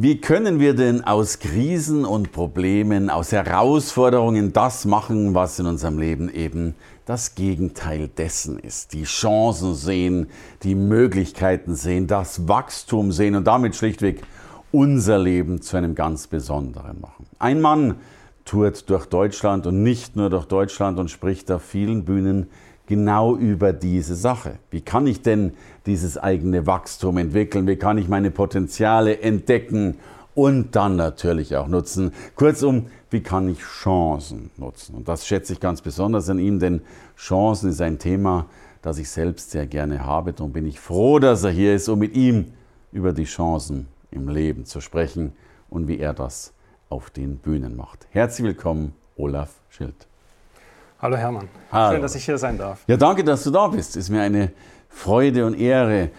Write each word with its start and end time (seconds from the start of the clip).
Wie 0.00 0.20
können 0.20 0.60
wir 0.60 0.74
denn 0.74 1.02
aus 1.02 1.40
Krisen 1.40 2.04
und 2.04 2.30
Problemen, 2.30 3.10
aus 3.10 3.32
Herausforderungen 3.32 4.52
das 4.52 4.84
machen, 4.84 5.34
was 5.34 5.58
in 5.58 5.66
unserem 5.66 5.98
Leben 5.98 6.32
eben 6.32 6.76
das 7.04 7.34
Gegenteil 7.34 8.06
dessen 8.06 8.60
ist? 8.60 8.92
Die 8.92 9.02
Chancen 9.02 9.74
sehen, 9.74 10.28
die 10.62 10.76
Möglichkeiten 10.76 11.74
sehen, 11.74 12.06
das 12.06 12.46
Wachstum 12.46 13.10
sehen 13.10 13.34
und 13.34 13.48
damit 13.48 13.74
schlichtweg 13.74 14.22
unser 14.70 15.18
Leben 15.18 15.62
zu 15.62 15.76
einem 15.76 15.96
ganz 15.96 16.28
besonderen 16.28 17.00
machen. 17.00 17.26
Ein 17.40 17.60
Mann 17.60 17.96
tourt 18.44 18.88
durch 18.88 19.06
Deutschland 19.06 19.66
und 19.66 19.82
nicht 19.82 20.14
nur 20.14 20.30
durch 20.30 20.44
Deutschland 20.44 21.00
und 21.00 21.10
spricht 21.10 21.50
auf 21.50 21.62
vielen 21.62 22.04
Bühnen 22.04 22.46
genau 22.88 23.36
über 23.36 23.72
diese 23.72 24.16
Sache. 24.16 24.58
Wie 24.70 24.80
kann 24.80 25.06
ich 25.06 25.22
denn 25.22 25.52
dieses 25.86 26.16
eigene 26.18 26.66
Wachstum 26.66 27.18
entwickeln? 27.18 27.68
Wie 27.68 27.76
kann 27.76 27.98
ich 27.98 28.08
meine 28.08 28.30
Potenziale 28.30 29.20
entdecken 29.20 29.96
und 30.34 30.74
dann 30.74 30.96
natürlich 30.96 31.54
auch 31.54 31.68
nutzen? 31.68 32.12
Kurzum, 32.34 32.86
wie 33.10 33.22
kann 33.22 33.46
ich 33.48 33.60
Chancen 33.60 34.50
nutzen? 34.56 34.94
Und 34.94 35.06
das 35.06 35.26
schätze 35.26 35.52
ich 35.52 35.60
ganz 35.60 35.82
besonders 35.82 36.30
an 36.30 36.38
ihm, 36.38 36.58
denn 36.58 36.80
Chancen 37.16 37.68
ist 37.70 37.82
ein 37.82 37.98
Thema, 37.98 38.46
das 38.80 38.98
ich 38.98 39.10
selbst 39.10 39.50
sehr 39.50 39.66
gerne 39.66 40.04
habe. 40.04 40.32
Darum 40.32 40.52
bin 40.52 40.66
ich 40.66 40.80
froh, 40.80 41.18
dass 41.18 41.44
er 41.44 41.50
hier 41.50 41.74
ist, 41.74 41.88
um 41.90 41.98
mit 41.98 42.16
ihm 42.16 42.52
über 42.90 43.12
die 43.12 43.24
Chancen 43.24 43.86
im 44.10 44.28
Leben 44.28 44.64
zu 44.64 44.80
sprechen 44.80 45.34
und 45.68 45.88
wie 45.88 45.98
er 45.98 46.14
das 46.14 46.54
auf 46.88 47.10
den 47.10 47.36
Bühnen 47.36 47.76
macht. 47.76 48.06
Herzlich 48.12 48.46
willkommen, 48.46 48.94
Olaf 49.16 49.60
Schild. 49.68 50.08
Hallo 51.00 51.16
Hermann. 51.16 51.48
Hallo. 51.70 51.92
Schön, 51.92 52.02
dass 52.02 52.16
ich 52.16 52.24
hier 52.24 52.38
sein 52.38 52.58
darf. 52.58 52.82
Ja, 52.88 52.96
danke, 52.96 53.22
dass 53.22 53.44
du 53.44 53.52
da 53.52 53.68
bist. 53.68 53.96
Ist 53.96 54.08
mir 54.08 54.20
eine 54.20 54.50
Freude 54.88 55.46
und 55.46 55.54
Ehre. 55.54 56.10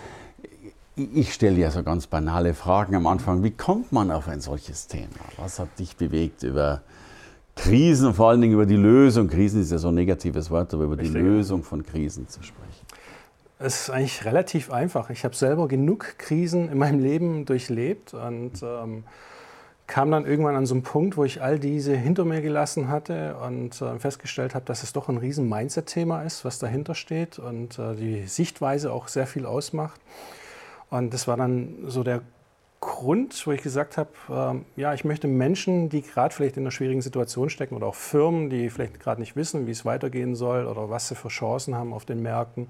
Ich 0.96 1.34
stelle 1.34 1.58
ja 1.58 1.70
so 1.70 1.84
ganz 1.84 2.08
banale 2.08 2.54
Fragen 2.54 2.96
am 2.96 3.06
Anfang. 3.06 3.44
Wie 3.44 3.52
kommt 3.52 3.92
man 3.92 4.10
auf 4.10 4.30
ein 4.30 4.40
solches 4.40 4.88
Thema? 4.88 5.10
Was 5.36 5.60
hat 5.60 5.68
dich 5.80 5.98
bewegt 5.98 6.44
über 6.44 6.82
Krisen, 7.58 8.14
vor 8.14 8.30
allen 8.30 8.40
Dingen 8.40 8.54
über 8.54 8.66
die 8.66 8.78
Lösung? 8.78 9.28
Krisen 9.28 9.62
ist 9.62 9.74
ja 9.74 9.80
so 9.80 9.90
ein 9.90 9.96
negatives 9.96 10.50
Wort, 10.50 10.74
aber 10.74 10.86
über 10.86 10.98
Richtig. 10.98 11.14
die 11.14 11.20
Lösung 11.20 11.64
von 11.64 11.86
Krisen 11.86 12.30
zu 12.30 12.42
sprechen. 12.42 12.86
Es 13.60 13.82
ist 13.82 13.90
eigentlich 13.90 14.24
relativ 14.24 14.72
einfach. 14.72 15.10
Ich 15.10 15.26
habe 15.26 15.36
selber 15.36 15.68
genug 15.68 16.18
Krisen 16.18 16.72
in 16.72 16.78
meinem 16.78 17.00
Leben 17.00 17.44
durchlebt 17.44 18.14
und 18.14 18.64
ähm, 18.64 19.04
kam 19.90 20.12
dann 20.12 20.26
irgendwann 20.26 20.56
an 20.56 20.68
so 20.68 20.76
einen 20.76 20.84
Punkt, 20.84 21.18
wo 21.18 21.26
ich 21.26 21.42
all 21.42 21.58
diese 21.58 21.96
hinter 21.96 22.24
mir 22.24 22.42
gelassen 22.42 22.90
hatte 22.90 23.36
und 23.38 23.82
äh, 23.82 23.98
festgestellt 23.98 24.54
habe, 24.54 24.64
dass 24.66 24.84
es 24.84 24.94
doch 24.94 25.10
ein 25.10 25.18
riesen 25.18 25.50
Mindset-Thema 25.50 26.22
ist, 26.22 26.46
was 26.46 26.60
dahinter 26.60 26.94
steht 26.94 27.40
und 27.40 27.80
äh, 27.80 27.96
die 27.96 28.28
Sichtweise 28.28 28.94
auch 28.94 29.08
sehr 29.08 29.26
viel 29.26 29.48
ausmacht. 29.48 30.00
Und 30.92 31.14
das 31.14 31.28
war 31.28 31.38
dann 31.38 31.86
so 31.88 32.04
der 32.04 32.22
Grund, 32.82 33.46
wo 33.46 33.52
ich 33.52 33.64
gesagt 33.64 33.98
habe, 33.98 34.64
äh, 34.78 34.80
ja, 34.80 34.94
ich 34.94 35.06
möchte 35.06 35.28
Menschen, 35.28 35.90
die 35.90 36.04
gerade 36.04 36.34
vielleicht 36.34 36.56
in 36.58 36.64
einer 36.64 36.72
schwierigen 36.72 37.02
Situation 37.02 37.50
stecken 37.50 37.76
oder 37.76 37.88
auch 37.88 37.96
Firmen, 37.96 38.52
die 38.52 38.70
vielleicht 38.70 39.00
gerade 39.00 39.20
nicht 39.20 39.36
wissen, 39.36 39.66
wie 39.66 39.72
es 39.72 39.86
weitergehen 39.86 40.36
soll 40.36 40.68
oder 40.68 40.92
was 40.92 41.08
sie 41.08 41.16
für 41.16 41.30
Chancen 41.30 41.74
haben 41.74 41.94
auf 41.94 42.06
den 42.06 42.22
Märkten, 42.22 42.70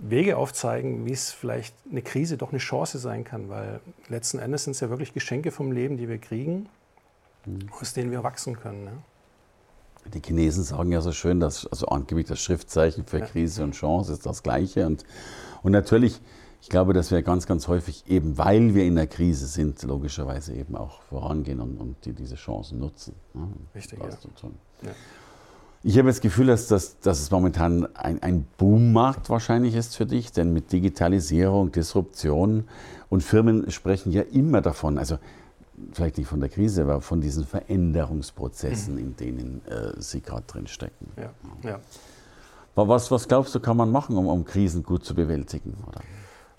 Wege 0.00 0.36
aufzeigen, 0.36 1.04
wie 1.04 1.12
es 1.12 1.30
vielleicht 1.30 1.74
eine 1.90 2.02
Krise 2.02 2.36
doch 2.36 2.50
eine 2.50 2.58
Chance 2.58 2.98
sein 2.98 3.24
kann, 3.24 3.48
weil 3.48 3.80
letzten 4.08 4.38
Endes 4.38 4.64
sind 4.64 4.72
es 4.72 4.80
ja 4.80 4.88
wirklich 4.88 5.12
Geschenke 5.12 5.50
vom 5.50 5.72
Leben, 5.72 5.96
die 5.96 6.08
wir 6.08 6.18
kriegen, 6.18 6.68
mhm. 7.44 7.68
aus 7.78 7.92
denen 7.92 8.10
wir 8.10 8.22
wachsen 8.22 8.58
können. 8.58 8.84
Ne? 8.84 8.92
Die 10.14 10.20
Chinesen 10.20 10.64
sagen 10.64 10.90
ja 10.92 11.02
so 11.02 11.12
schön, 11.12 11.40
dass 11.40 11.66
also 11.66 11.86
angeblich 11.86 12.26
das 12.26 12.40
Schriftzeichen 12.40 13.04
für 13.04 13.18
ja. 13.18 13.26
Krise 13.26 13.62
und 13.62 13.72
Chance 13.72 14.12
ist 14.12 14.24
das 14.24 14.42
gleiche. 14.42 14.86
Und, 14.86 15.04
und 15.62 15.72
natürlich, 15.72 16.20
ich 16.62 16.70
glaube, 16.70 16.94
dass 16.94 17.10
wir 17.10 17.22
ganz, 17.22 17.46
ganz 17.46 17.68
häufig, 17.68 18.04
eben 18.08 18.38
weil 18.38 18.74
wir 18.74 18.84
in 18.84 18.96
der 18.96 19.06
Krise 19.06 19.46
sind, 19.46 19.82
logischerweise 19.82 20.54
eben 20.54 20.76
auch 20.76 21.02
vorangehen 21.02 21.60
und, 21.60 21.76
und 21.76 22.04
die, 22.06 22.14
diese 22.14 22.36
Chancen 22.36 22.78
nutzen. 22.78 23.14
Ne? 23.34 23.48
Richtig, 23.74 23.98
ja. 23.98 24.08
ja. 24.08 24.90
Ich 25.82 25.96
habe 25.96 26.08
das 26.08 26.20
Gefühl, 26.20 26.46
dass, 26.46 26.68
das, 26.68 27.00
dass 27.00 27.20
es 27.20 27.30
momentan 27.30 27.88
ein, 27.96 28.22
ein 28.22 28.46
Boommarkt 28.58 29.30
wahrscheinlich 29.30 29.74
ist 29.74 29.96
für 29.96 30.04
dich, 30.04 30.30
denn 30.30 30.52
mit 30.52 30.72
Digitalisierung, 30.72 31.72
Disruption 31.72 32.68
und 33.08 33.22
Firmen 33.22 33.70
sprechen 33.70 34.12
ja 34.12 34.22
immer 34.22 34.60
davon, 34.60 34.98
also 34.98 35.18
vielleicht 35.92 36.18
nicht 36.18 36.28
von 36.28 36.40
der 36.40 36.50
Krise, 36.50 36.82
aber 36.82 37.00
von 37.00 37.22
diesen 37.22 37.46
Veränderungsprozessen, 37.46 38.94
mhm. 38.94 39.00
in 39.00 39.16
denen 39.16 39.62
äh, 39.66 39.98
sie 39.98 40.20
gerade 40.20 40.44
drin 40.46 40.66
stecken. 40.66 41.12
Ja, 41.16 41.30
ja. 41.62 41.80
Was, 42.74 43.10
was 43.10 43.26
glaubst 43.26 43.54
du, 43.54 43.60
kann 43.60 43.76
man 43.76 43.90
machen, 43.90 44.16
um, 44.16 44.26
um 44.26 44.44
Krisen 44.44 44.82
gut 44.82 45.04
zu 45.04 45.14
bewältigen? 45.14 45.76
Oder? 45.88 46.00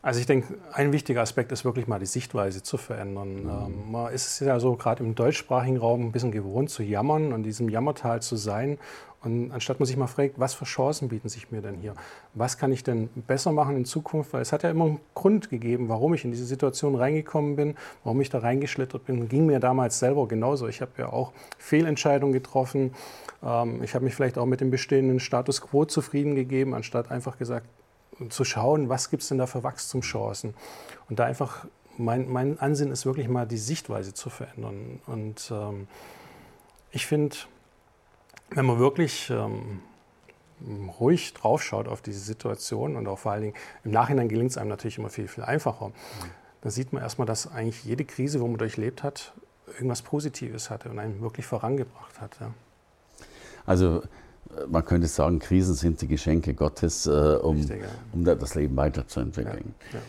Also 0.04 0.20
ich 0.20 0.26
denke, 0.26 0.56
ein 0.74 0.92
wichtiger 0.92 1.22
Aspekt 1.22 1.52
ist 1.52 1.64
wirklich 1.64 1.88
mal 1.88 2.00
die 2.00 2.08
Sichtweise 2.08 2.64
zu 2.64 2.78
verändern. 2.78 3.44
Mhm. 3.44 3.50
Ähm, 3.50 3.92
man 3.92 4.14
ist 4.14 4.40
ja 4.40 4.60
so 4.60 4.76
gerade 4.76 5.04
im 5.04 5.14
deutschsprachigen 5.14 5.78
Raum 5.78 6.02
ein 6.02 6.12
bisschen 6.12 6.32
gewohnt 6.32 6.72
zu 6.72 6.82
jammern 6.82 7.28
und 7.28 7.36
in 7.36 7.44
diesem 7.44 7.70
Jammertal 7.70 8.22
zu 8.22 8.36
sein. 8.36 8.80
Und 9.24 9.52
anstatt 9.52 9.80
man 9.80 9.86
sich 9.86 9.98
mal 9.98 10.08
fragt, 10.08 10.40
was 10.40 10.56
für 10.56 10.66
Chancen 10.66 11.10
bieten 11.10 11.30
sich 11.30 11.52
mir 11.52 11.62
denn 11.62 11.76
hier? 11.76 11.94
Was 12.34 12.58
kann 12.58 12.72
ich 12.72 12.84
denn 12.84 13.08
besser 13.28 13.52
machen 13.52 13.78
in 13.78 13.86
Zukunft? 13.86 14.34
Weil 14.34 14.42
es 14.42 14.52
hat 14.52 14.64
ja 14.64 14.72
immer 14.72 14.86
einen 14.86 15.00
Grund 15.14 15.50
gegeben, 15.50 15.90
warum 15.90 16.16
ich 16.16 16.26
in 16.26 16.32
diese 16.32 16.46
Situation 16.46 16.96
reingekommen 16.96 17.56
bin, 17.56 17.76
warum 18.04 18.20
ich 18.22 18.30
da 18.30 18.40
reingeschlittert 18.40 19.06
bin. 19.06 19.30
Ging 19.30 19.46
mir 19.46 19.60
damals 19.60 20.00
selber 20.00 20.28
genauso. 20.28 20.68
Ich 20.68 20.82
habe 20.82 20.92
ja 20.98 21.14
auch 21.14 21.34
Fehlentscheidungen 21.60 22.34
getroffen. 22.34 22.96
Ähm, 23.44 23.84
ich 23.84 23.94
habe 23.94 24.06
mich 24.06 24.16
vielleicht 24.16 24.40
auch 24.40 24.48
mit 24.48 24.60
dem 24.60 24.72
bestehenden 24.72 25.20
Status 25.20 25.62
quo 25.62 25.86
zufrieden 25.86 26.34
gegeben, 26.34 26.74
anstatt 26.74 27.12
einfach 27.12 27.38
gesagt, 27.38 27.68
zu 28.30 28.44
schauen, 28.44 28.90
was 28.90 29.10
gibt 29.10 29.24
es 29.24 29.30
denn 29.30 29.38
da 29.38 29.46
für 29.46 29.64
Wachstumschancen. 29.64 30.54
Und 31.10 31.20
da 31.20 31.26
einfach, 31.26 31.66
mein, 31.98 32.28
mein 32.30 32.60
Ansinnen 32.60 32.92
ist 32.92 33.06
wirklich 33.06 33.28
mal 33.28 33.46
die 33.46 33.58
Sichtweise 33.58 34.14
zu 34.14 34.30
verändern. 34.30 35.00
Und 35.06 35.52
ähm, 35.52 35.88
ich 36.92 37.06
finde, 37.06 37.36
wenn 38.52 38.66
man 38.66 38.80
wirklich 38.80 39.30
ähm, 39.30 39.80
ruhig 41.00 41.34
draufschaut 41.34 41.88
auf 41.88 42.02
diese 42.02 42.20
Situation 42.20 42.96
und 42.96 43.08
auch 43.08 43.20
vor 43.20 43.32
allen 43.32 43.42
Dingen 43.42 43.56
im 43.84 43.92
Nachhinein 43.92 44.30
gelingt 44.30 44.52
es 44.52 44.58
einem 44.58 44.70
natürlich 44.70 44.98
immer 44.98 45.10
viel, 45.10 45.28
viel 45.28 45.44
einfacher. 45.44 45.88
Mhm. 45.88 45.94
Da 46.62 46.70
sieht 46.70 46.94
man 46.94 47.02
erstmal, 47.02 47.26
dass 47.26 47.52
eigentlich 47.52 47.84
jede 47.84 48.06
Krise, 48.06 48.40
wo 48.40 48.48
man 48.48 48.58
durchlebt 48.58 49.02
hat, 49.04 49.34
irgendwas 49.68 50.02
Positives 50.02 50.70
hatte 50.70 50.90
und 50.90 51.00
einen 51.00 51.22
wirklich 51.22 51.46
vorangebracht 51.46 52.22
hat. 52.22 52.38
Ja. 52.40 52.54
Also 53.66 54.04
man 54.70 54.86
könnte 54.86 55.08
sagen, 55.08 55.40
Krisen 55.40 55.76
sind 55.76 56.02
die 56.02 56.08
Geschenke 56.08 56.54
Gottes, 56.54 57.08
äh, 57.08 57.10
um, 57.10 57.58
Richtig, 57.58 57.82
ja. 57.82 57.88
um 58.12 58.24
das 58.26 58.56
Leben 58.56 58.76
weiterzuentwickeln. 58.76 59.74
Ja, 59.94 60.00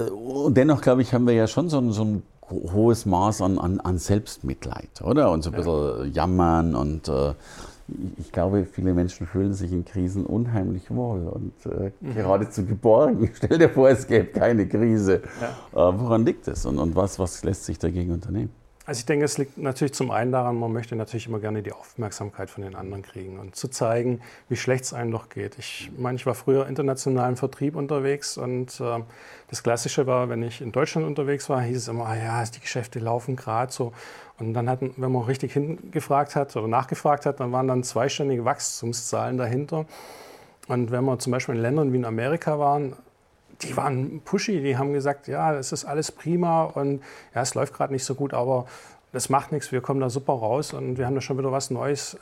ja. 0.00 0.06
Äh, 0.06 0.10
und 0.10 0.56
dennoch, 0.56 0.80
glaube 0.80 1.02
ich, 1.02 1.12
haben 1.12 1.26
wir 1.26 1.34
ja 1.34 1.46
schon 1.46 1.68
so 1.68 1.78
ein, 1.78 1.92
so 1.92 2.04
ein 2.04 2.22
hohes 2.50 3.06
Maß 3.06 3.42
an, 3.42 3.58
an, 3.58 3.80
an, 3.80 3.98
Selbstmitleid, 3.98 5.02
oder? 5.02 5.30
Und 5.30 5.42
so 5.42 5.50
ein 5.50 5.56
bisschen 5.56 6.12
Jammern 6.12 6.76
und 6.76 7.08
äh, 7.08 7.34
ich 8.18 8.32
glaube, 8.32 8.64
viele 8.64 8.94
Menschen 8.94 9.26
fühlen 9.26 9.52
sich 9.54 9.72
in 9.72 9.84
Krisen 9.84 10.26
unheimlich 10.26 10.90
wohl 10.90 11.28
und 11.28 11.52
äh, 11.66 11.92
mhm. 12.00 12.14
geradezu 12.14 12.66
geborgen. 12.66 13.30
Stell 13.34 13.58
dir 13.58 13.70
vor, 13.70 13.88
es 13.88 14.06
gäbe 14.06 14.26
keine 14.26 14.66
Krise. 14.66 15.22
Ja. 15.72 15.90
Äh, 15.90 16.00
woran 16.00 16.24
liegt 16.26 16.48
es 16.48 16.66
und, 16.66 16.78
und 16.78 16.96
was, 16.96 17.18
was 17.18 17.44
lässt 17.44 17.64
sich 17.64 17.78
dagegen 17.78 18.12
unternehmen? 18.12 18.50
Also 18.86 19.00
ich 19.00 19.06
denke, 19.06 19.24
es 19.24 19.36
liegt 19.36 19.58
natürlich 19.58 19.94
zum 19.94 20.12
einen 20.12 20.30
daran, 20.30 20.60
man 20.60 20.72
möchte 20.72 20.94
natürlich 20.94 21.26
immer 21.26 21.40
gerne 21.40 21.60
die 21.60 21.72
Aufmerksamkeit 21.72 22.50
von 22.50 22.62
den 22.62 22.76
anderen 22.76 23.02
kriegen 23.02 23.40
und 23.40 23.56
zu 23.56 23.66
zeigen, 23.66 24.20
wie 24.48 24.54
schlecht 24.54 24.84
es 24.84 24.92
einem 24.92 25.10
doch 25.10 25.28
geht. 25.28 25.58
Ich 25.58 25.90
meine, 25.98 26.14
ich 26.14 26.24
war 26.24 26.36
früher 26.36 26.68
international 26.68 27.30
im 27.30 27.36
Vertrieb 27.36 27.74
unterwegs 27.74 28.38
und 28.38 28.80
äh, 28.80 29.00
das 29.48 29.64
Klassische 29.64 30.06
war, 30.06 30.28
wenn 30.28 30.40
ich 30.44 30.60
in 30.60 30.70
Deutschland 30.70 31.04
unterwegs 31.04 31.48
war, 31.48 31.60
hieß 31.62 31.76
es 31.76 31.88
immer, 31.88 32.06
ah 32.06 32.16
ja, 32.16 32.44
die 32.44 32.60
Geschäfte 32.60 33.00
laufen 33.00 33.34
gerade 33.34 33.72
so. 33.72 33.92
Und 34.38 34.54
dann 34.54 34.70
hatten, 34.70 34.94
wenn 34.98 35.10
man 35.10 35.22
richtig 35.22 35.54
hingefragt 35.54 36.36
hat 36.36 36.54
oder 36.54 36.68
nachgefragt 36.68 37.26
hat, 37.26 37.40
dann 37.40 37.50
waren 37.50 37.66
dann 37.66 37.82
zweistellige 37.82 38.44
Wachstumszahlen 38.44 39.36
dahinter. 39.36 39.86
Und 40.68 40.92
wenn 40.92 41.04
wir 41.04 41.18
zum 41.18 41.32
Beispiel 41.32 41.56
in 41.56 41.60
Ländern 41.60 41.92
wie 41.92 41.96
in 41.96 42.04
Amerika 42.04 42.60
waren, 42.60 42.94
die 43.62 43.76
waren 43.76 44.20
pushy, 44.22 44.60
die 44.62 44.76
haben 44.76 44.92
gesagt, 44.92 45.28
ja, 45.28 45.54
es 45.54 45.72
ist 45.72 45.84
alles 45.84 46.12
prima 46.12 46.64
und 46.64 47.02
ja, 47.34 47.42
es 47.42 47.54
läuft 47.54 47.74
gerade 47.74 47.92
nicht 47.92 48.04
so 48.04 48.14
gut, 48.14 48.34
aber 48.34 48.66
das 49.12 49.28
macht 49.28 49.52
nichts, 49.52 49.72
wir 49.72 49.80
kommen 49.80 50.00
da 50.00 50.10
super 50.10 50.34
raus 50.34 50.72
und 50.72 50.98
wir 50.98 51.06
haben 51.06 51.14
da 51.14 51.20
schon 51.20 51.38
wieder 51.38 51.52
was 51.52 51.70
Neues 51.70 52.14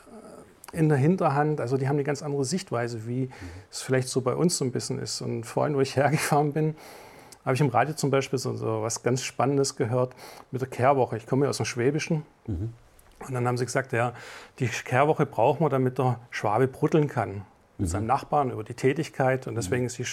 äh, 0.73 0.77
in 0.77 0.89
der 0.89 0.97
Hinterhand. 0.97 1.59
Also 1.59 1.77
die 1.77 1.87
haben 1.87 1.95
eine 1.95 2.03
ganz 2.03 2.21
andere 2.21 2.45
Sichtweise, 2.45 3.05
wie 3.07 3.25
mhm. 3.25 3.31
es 3.69 3.81
vielleicht 3.81 4.07
so 4.07 4.21
bei 4.21 4.33
uns 4.33 4.57
so 4.57 4.65
ein 4.65 4.71
bisschen 4.71 4.99
ist. 4.99 5.21
Und 5.21 5.43
vorhin, 5.43 5.75
wo 5.75 5.81
ich 5.81 5.95
hergefahren 5.97 6.53
bin, 6.53 6.75
habe 7.43 7.55
ich 7.55 7.61
im 7.61 7.69
Radio 7.69 7.95
zum 7.95 8.11
Beispiel 8.11 8.39
so, 8.39 8.55
so 8.55 8.81
was 8.81 9.03
ganz 9.03 9.23
Spannendes 9.23 9.75
gehört 9.75 10.15
mit 10.51 10.61
der 10.61 10.69
Kehrwoche. 10.69 11.17
Ich 11.17 11.27
komme 11.27 11.45
ja 11.45 11.49
aus 11.49 11.57
dem 11.57 11.65
Schwäbischen. 11.65 12.25
Mhm. 12.47 12.73
Und 13.27 13.33
dann 13.33 13.47
haben 13.47 13.57
sie 13.57 13.65
gesagt, 13.65 13.91
ja, 13.91 14.13
die 14.59 14.67
Kehrwoche 14.67 15.25
brauchen 15.25 15.61
wir, 15.65 15.69
damit 15.69 15.97
der 15.97 16.19
Schwabe 16.29 16.67
brutteln 16.67 17.07
kann 17.07 17.43
mit 17.77 17.87
mhm. 17.87 17.91
seinem 17.91 18.05
Nachbarn 18.07 18.51
über 18.51 18.63
die 18.63 18.73
Tätigkeit. 18.73 19.47
Und 19.47 19.55
deswegen 19.55 19.85
ist 19.85 19.97
die 19.97 20.05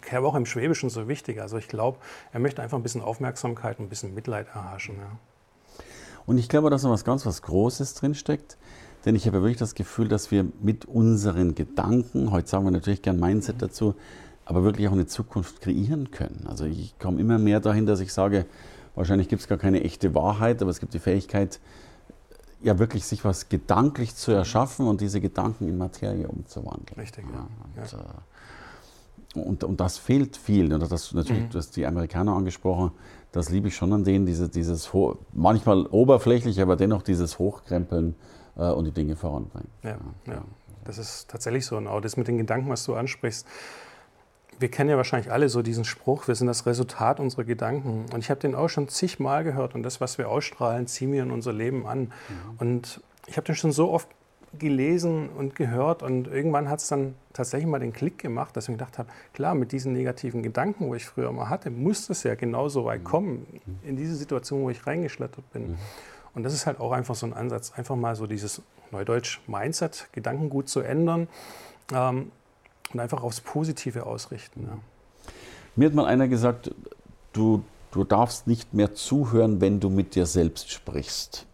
Kehrwoche 0.00 0.38
im 0.38 0.46
Schwäbischen 0.46 0.90
so 0.90 1.08
wichtig. 1.08 1.40
Also 1.40 1.56
ich 1.58 1.68
glaube, 1.68 1.98
er 2.32 2.40
möchte 2.40 2.62
einfach 2.62 2.78
ein 2.78 2.82
bisschen 2.82 3.02
Aufmerksamkeit 3.02 3.78
und 3.78 3.86
ein 3.86 3.88
bisschen 3.88 4.14
Mitleid 4.14 4.46
erhaschen. 4.54 4.96
Ja. 4.96 5.18
Und 6.26 6.38
ich 6.38 6.48
glaube, 6.48 6.70
dass 6.70 6.82
noch 6.82 6.90
was 6.90 7.04
ganz 7.04 7.26
was 7.26 7.42
Großes 7.42 7.94
drinsteckt. 7.94 8.56
Denn 9.04 9.16
ich 9.16 9.26
habe 9.26 9.40
wirklich 9.40 9.56
das 9.56 9.74
Gefühl, 9.74 10.08
dass 10.08 10.30
wir 10.30 10.46
mit 10.60 10.84
unseren 10.84 11.54
Gedanken, 11.54 12.30
heute 12.32 12.48
sagen 12.48 12.64
wir 12.64 12.70
natürlich 12.70 13.02
gern 13.02 13.18
Mindset 13.18 13.56
mhm. 13.56 13.60
dazu, 13.60 13.94
aber 14.44 14.62
wirklich 14.62 14.88
auch 14.88 14.92
eine 14.92 15.06
Zukunft 15.06 15.60
kreieren 15.60 16.10
können. 16.10 16.46
Also 16.46 16.64
ich 16.64 16.98
komme 16.98 17.20
immer 17.20 17.38
mehr 17.38 17.60
dahin, 17.60 17.86
dass 17.86 18.00
ich 18.00 18.12
sage, 18.12 18.46
wahrscheinlich 18.94 19.28
gibt 19.28 19.42
es 19.42 19.48
gar 19.48 19.58
keine 19.58 19.82
echte 19.82 20.14
Wahrheit, 20.14 20.60
aber 20.60 20.70
es 20.70 20.80
gibt 20.80 20.92
die 20.92 20.98
Fähigkeit, 20.98 21.60
ja 22.62 22.78
wirklich 22.78 23.04
sich 23.04 23.24
was 23.24 23.48
gedanklich 23.48 24.14
zu 24.14 24.32
erschaffen 24.32 24.86
und 24.86 25.00
diese 25.00 25.20
Gedanken 25.20 25.68
in 25.68 25.78
Materie 25.78 26.28
umzuwandeln. 26.28 26.98
Richtig, 26.98 27.24
ja. 27.32 27.48
Und, 27.82 27.92
ja. 27.92 27.98
Äh, 27.98 29.40
und, 29.40 29.64
und, 29.64 29.80
das 29.80 29.98
fehlt 29.98 30.36
viel. 30.36 30.72
Und 30.72 30.80
das 30.90 31.14
natürlich, 31.14 31.44
mhm. 31.44 31.50
du 31.50 31.58
hast 31.58 31.76
die 31.76 31.86
Amerikaner 31.86 32.32
angesprochen, 32.32 32.90
das 33.32 33.48
liebe 33.48 33.68
ich 33.68 33.76
schon 33.76 33.92
an 33.92 34.04
denen, 34.04 34.26
diese, 34.26 34.48
dieses 34.48 34.90
manchmal 35.32 35.86
oberflächlich, 35.86 36.60
aber 36.60 36.76
dennoch 36.76 37.02
dieses 37.02 37.38
Hochkrempeln 37.38 38.16
äh, 38.56 38.70
und 38.70 38.84
die 38.86 38.90
Dinge 38.90 39.16
voranbringen. 39.16 39.68
Ja, 39.82 39.90
ja, 40.26 40.32
ja, 40.32 40.44
das 40.84 40.98
ist 40.98 41.30
tatsächlich 41.30 41.64
so. 41.64 41.76
Und 41.76 41.86
auch 41.86 42.00
das 42.00 42.16
mit 42.16 42.26
den 42.26 42.38
Gedanken, 42.38 42.68
was 42.68 42.84
du 42.84 42.94
ansprichst, 42.94 43.46
wir 44.60 44.70
kennen 44.70 44.90
ja 44.90 44.96
wahrscheinlich 44.96 45.32
alle 45.32 45.48
so 45.48 45.62
diesen 45.62 45.84
Spruch, 45.84 46.28
wir 46.28 46.34
sind 46.34 46.46
das 46.46 46.66
Resultat 46.66 47.18
unserer 47.18 47.44
Gedanken. 47.44 48.04
Und 48.12 48.18
ich 48.20 48.30
habe 48.30 48.40
den 48.40 48.54
auch 48.54 48.68
schon 48.68 48.88
zigmal 48.88 49.42
gehört. 49.42 49.74
Und 49.74 49.82
das, 49.82 50.00
was 50.00 50.18
wir 50.18 50.28
ausstrahlen, 50.28 50.86
ziehen 50.86 51.12
wir 51.12 51.22
in 51.22 51.30
unser 51.30 51.52
Leben 51.52 51.86
an. 51.86 52.00
Mhm. 52.00 52.10
Und 52.58 53.00
ich 53.26 53.36
habe 53.36 53.46
den 53.46 53.54
schon 53.54 53.72
so 53.72 53.90
oft 53.90 54.08
gelesen 54.58 55.28
und 55.28 55.54
gehört 55.54 56.02
und 56.02 56.26
irgendwann 56.26 56.68
hat 56.68 56.80
es 56.80 56.88
dann 56.88 57.14
tatsächlich 57.32 57.68
mal 57.68 57.78
den 57.78 57.92
Klick 57.92 58.18
gemacht, 58.18 58.56
dass 58.56 58.64
ich 58.64 58.70
mir 58.70 58.78
gedacht 58.78 58.98
habe, 58.98 59.08
klar, 59.32 59.54
mit 59.54 59.70
diesen 59.70 59.92
negativen 59.92 60.42
Gedanken, 60.42 60.88
wo 60.88 60.94
ich 60.96 61.06
früher 61.06 61.30
mal 61.30 61.48
hatte, 61.48 61.70
muss 61.70 62.10
es 62.10 62.24
ja 62.24 62.34
genauso 62.34 62.84
weit 62.84 63.02
mhm. 63.02 63.04
kommen, 63.04 63.46
in 63.84 63.96
diese 63.96 64.16
Situation, 64.16 64.62
wo 64.62 64.70
ich 64.70 64.86
reingeschlittert 64.86 65.50
bin. 65.52 65.70
Mhm. 65.70 65.78
Und 66.34 66.42
das 66.42 66.52
ist 66.52 66.66
halt 66.66 66.80
auch 66.80 66.92
einfach 66.92 67.14
so 67.14 67.26
ein 67.26 67.32
Ansatz, 67.32 67.72
einfach 67.76 67.96
mal 67.96 68.16
so 68.16 68.26
dieses 68.26 68.62
Neudeutsch 68.90 69.40
Mindset, 69.46 70.08
Gedankengut 70.12 70.68
zu 70.68 70.80
ändern. 70.80 71.28
Ähm, 71.92 72.32
und 72.92 73.00
einfach 73.00 73.22
aufs 73.22 73.40
Positive 73.40 74.06
ausrichten. 74.06 74.66
Ja. 74.66 74.78
Mir 75.76 75.86
hat 75.86 75.94
mal 75.94 76.06
einer 76.06 76.28
gesagt, 76.28 76.74
du, 77.32 77.62
du 77.90 78.04
darfst 78.04 78.46
nicht 78.46 78.74
mehr 78.74 78.94
zuhören, 78.94 79.60
wenn 79.60 79.80
du 79.80 79.90
mit 79.90 80.14
dir 80.14 80.26
selbst 80.26 80.70
sprichst. 80.70 81.46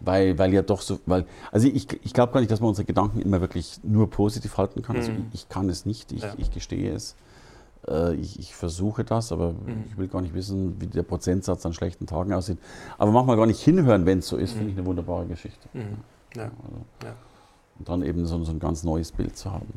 Weil, 0.00 0.38
weil 0.38 0.52
ja 0.52 0.60
doch 0.60 0.82
so, 0.82 0.98
weil, 1.06 1.24
also 1.50 1.66
ich, 1.66 1.88
ich 2.04 2.12
glaube 2.12 2.32
gar 2.32 2.40
nicht, 2.40 2.50
dass 2.50 2.60
man 2.60 2.68
unsere 2.68 2.84
Gedanken 2.84 3.22
immer 3.22 3.40
wirklich 3.40 3.80
nur 3.82 4.10
positiv 4.10 4.58
halten 4.58 4.82
kann. 4.82 4.96
Also 4.96 5.12
mhm. 5.12 5.28
ich, 5.32 5.42
ich, 5.42 5.48
kann 5.48 5.68
es 5.70 5.86
nicht, 5.86 6.12
ich, 6.12 6.22
ja. 6.22 6.34
ich 6.36 6.50
gestehe 6.50 6.92
es. 6.92 7.16
Äh, 7.88 8.14
ich, 8.16 8.38
ich, 8.38 8.54
versuche 8.54 9.04
das, 9.04 9.32
aber 9.32 9.52
mhm. 9.52 9.84
ich 9.88 9.96
will 9.96 10.08
gar 10.08 10.20
nicht 10.20 10.34
wissen, 10.34 10.78
wie 10.78 10.88
der 10.88 11.04
Prozentsatz 11.04 11.64
an 11.64 11.72
schlechten 11.72 12.06
Tagen 12.06 12.34
aussieht. 12.34 12.58
Aber 12.98 13.12
manchmal 13.12 13.36
gar 13.36 13.46
nicht 13.46 13.60
hinhören, 13.60 14.04
wenn 14.04 14.18
es 14.18 14.28
so 14.28 14.36
ist, 14.36 14.54
mhm. 14.54 14.58
finde 14.58 14.72
ich 14.72 14.78
eine 14.78 14.86
wunderbare 14.86 15.26
Geschichte. 15.26 15.68
Mhm. 15.72 15.98
Ja. 16.36 16.44
Also, 16.44 16.84
ja. 17.02 17.14
Und 17.78 17.88
dann 17.88 18.02
eben 18.02 18.26
so, 18.26 18.42
so, 18.44 18.52
ein 18.52 18.60
ganz 18.60 18.84
neues 18.84 19.10
Bild 19.10 19.36
zu 19.36 19.50
haben. 19.50 19.72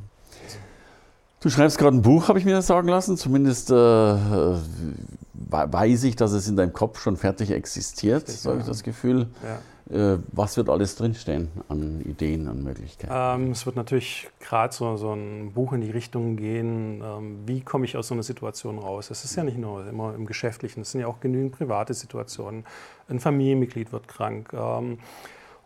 Du 1.39 1.49
schreibst 1.49 1.77
gerade 1.77 1.95
ein 1.95 2.01
Buch, 2.01 2.29
habe 2.29 2.39
ich 2.39 2.45
mir 2.45 2.61
sagen 2.61 2.87
lassen. 2.87 3.15
Zumindest 3.15 3.69
äh, 3.69 3.73
weiß 3.73 6.03
ich, 6.03 6.15
dass 6.15 6.31
es 6.31 6.47
in 6.47 6.55
deinem 6.55 6.73
Kopf 6.73 6.99
schon 6.99 7.17
fertig 7.17 7.51
existiert, 7.51 8.27
so 8.27 8.51
habe 8.51 8.61
ich 8.61 8.65
das 8.65 8.83
Gefühl. 8.83 9.27
Ja. 9.43 9.59
Äh, 9.89 10.19
was 10.33 10.57
wird 10.57 10.69
alles 10.69 10.95
drinstehen 10.95 11.49
an 11.69 12.01
Ideen, 12.01 12.47
an 12.47 12.61
Möglichkeiten? 12.61 13.13
Ähm, 13.13 13.51
es 13.51 13.65
wird 13.65 13.77
natürlich 13.77 14.29
gerade 14.39 14.73
so, 14.73 14.97
so, 14.97 15.13
ein 15.13 15.53
Buch 15.53 15.71
in 15.71 15.81
die 15.81 15.91
Richtung 15.91 16.35
gehen, 16.35 17.01
ähm, 17.01 17.39
wie 17.45 17.61
komme 17.61 17.85
ich 17.85 17.95
aus 17.95 18.09
so 18.09 18.13
einer 18.13 18.23
Situation 18.23 18.79
raus. 18.79 19.09
Es 19.11 19.23
ist 19.23 19.35
ja 19.35 19.43
nicht 19.43 19.57
nur 19.57 19.87
immer 19.87 20.13
im 20.13 20.25
Geschäftlichen, 20.25 20.81
es 20.81 20.91
sind 20.91 21.01
ja 21.01 21.07
auch 21.07 21.21
genügend 21.21 21.53
private 21.53 21.93
Situationen. 21.93 22.65
Ein 23.07 23.21
Familienmitglied 23.21 23.93
wird 23.93 24.09
krank 24.09 24.51
ähm, 24.53 24.99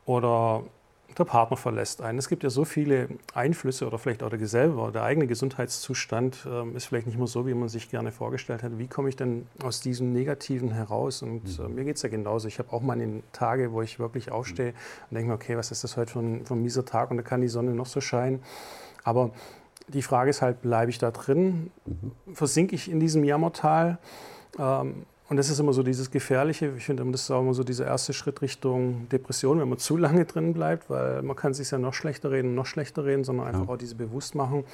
oder 0.05 0.63
der 1.17 1.25
Partner 1.25 1.57
verlässt 1.57 2.01
einen. 2.01 2.17
Es 2.17 2.29
gibt 2.29 2.43
ja 2.43 2.49
so 2.49 2.65
viele 2.65 3.09
Einflüsse 3.33 3.85
oder 3.87 3.97
vielleicht 3.97 4.23
auch 4.23 4.29
der 4.29 4.47
selber, 4.47 4.91
der 4.91 5.03
eigene 5.03 5.27
Gesundheitszustand 5.27 6.47
ähm, 6.49 6.75
ist 6.75 6.85
vielleicht 6.85 7.07
nicht 7.07 7.17
mehr 7.17 7.27
so, 7.27 7.45
wie 7.47 7.53
man 7.53 7.69
sich 7.69 7.89
gerne 7.89 8.11
vorgestellt 8.11 8.63
hat. 8.63 8.77
Wie 8.77 8.87
komme 8.87 9.09
ich 9.09 9.15
denn 9.15 9.47
aus 9.63 9.81
diesem 9.81 10.13
Negativen 10.13 10.71
heraus? 10.71 11.21
Und 11.21 11.59
äh, 11.59 11.67
mir 11.67 11.83
geht 11.83 11.97
es 11.97 12.01
ja 12.01 12.09
genauso. 12.09 12.47
Ich 12.47 12.59
habe 12.59 12.71
auch 12.71 12.81
meine 12.81 13.23
Tage, 13.31 13.71
wo 13.71 13.81
ich 13.81 13.99
wirklich 13.99 14.31
aufstehe 14.31 14.73
und 15.09 15.15
denke 15.15 15.29
mir, 15.29 15.35
okay, 15.35 15.57
was 15.57 15.71
ist 15.71 15.83
das 15.83 15.97
heute 15.97 16.11
für 16.11 16.19
ein, 16.19 16.45
für 16.45 16.53
ein 16.53 16.61
mieser 16.61 16.85
Tag 16.85 17.11
und 17.11 17.17
da 17.17 17.23
kann 17.23 17.41
die 17.41 17.47
Sonne 17.47 17.71
noch 17.71 17.85
so 17.85 18.01
scheinen. 18.01 18.41
Aber 19.03 19.31
die 19.87 20.01
Frage 20.01 20.29
ist 20.29 20.41
halt, 20.41 20.61
bleibe 20.61 20.91
ich 20.91 20.97
da 20.97 21.11
drin? 21.11 21.71
Mhm. 21.85 22.35
Versinke 22.35 22.75
ich 22.75 22.89
in 22.89 22.99
diesem 22.99 23.23
Jammertal? 23.23 23.97
Ähm, 24.57 25.05
und 25.31 25.37
das 25.37 25.49
ist 25.49 25.59
immer 25.59 25.71
so 25.71 25.81
dieses 25.81 26.11
Gefährliche. 26.11 26.73
Ich 26.75 26.83
finde, 26.83 27.09
das 27.09 27.21
ist 27.21 27.31
auch 27.31 27.39
immer 27.39 27.53
so 27.53 27.63
dieser 27.63 27.85
erste 27.85 28.11
Schritt 28.11 28.41
Richtung 28.41 29.07
Depression, 29.07 29.61
wenn 29.61 29.69
man 29.69 29.77
zu 29.77 29.95
lange 29.95 30.25
drin 30.25 30.53
bleibt, 30.53 30.89
weil 30.89 31.21
man 31.21 31.37
kann 31.37 31.53
sich 31.53 31.71
ja 31.71 31.77
noch 31.77 31.93
schlechter 31.93 32.31
reden, 32.31 32.53
noch 32.53 32.65
schlechter 32.65 33.05
reden, 33.05 33.23
sondern 33.23 33.47
einfach 33.47 33.67
ja. 33.67 33.69
auch 33.69 33.77
diese 33.77 33.95
Bewusstmachung. 33.95 34.65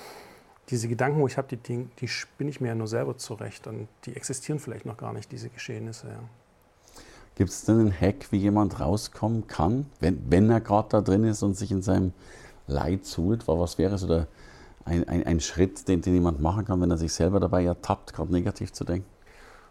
Diese 0.72 0.88
Gedanken, 0.88 1.20
wo 1.20 1.28
ich 1.28 1.38
habe, 1.38 1.56
die, 1.56 1.88
die 2.00 2.08
spinne 2.08 2.50
ich 2.50 2.60
mir 2.60 2.70
ja 2.70 2.76
nur 2.76 2.88
selber 2.88 3.16
zurecht 3.18 3.68
und 3.68 3.88
die 4.06 4.16
existieren 4.16 4.58
vielleicht 4.58 4.88
noch 4.88 4.98
gar 4.98 5.14
nicht, 5.14 5.32
diese 5.32 5.50
Geschehnisse. 5.50 6.08
Ja. 6.08 6.24
Gibt 7.36 7.52
es 7.52 7.66
denn 7.66 7.78
einen 7.78 7.94
Hack, 7.94 8.32
wie 8.32 8.38
jemand 8.38 8.80
rauskommen 8.80 9.46
kann, 9.46 9.86
wenn, 10.00 10.24
wenn 10.28 10.50
er 10.50 10.60
gerade 10.60 10.90
da 10.90 11.02
drin 11.02 11.24
ist 11.24 11.44
und 11.44 11.56
sich 11.56 11.72
in 11.72 11.84
seinem 11.84 12.14
Leid 12.66 13.06
suhlt? 13.06 13.48
Was 13.48 13.78
wäre 13.78 14.00
so 14.00 14.08
der, 14.08 14.26
ein, 14.86 15.08
ein, 15.08 15.24
ein 15.24 15.40
Schritt, 15.40 15.88
den, 15.88 16.02
den 16.02 16.16
jemand 16.16 16.42
machen 16.42 16.66
kann, 16.66 16.82
wenn 16.82 16.90
er 16.90 16.98
sich 16.98 17.14
selber 17.14 17.40
dabei 17.40 17.64
ertappt, 17.64 18.12
gerade 18.14 18.32
negativ 18.32 18.74
zu 18.74 18.86
denken? 18.86 19.17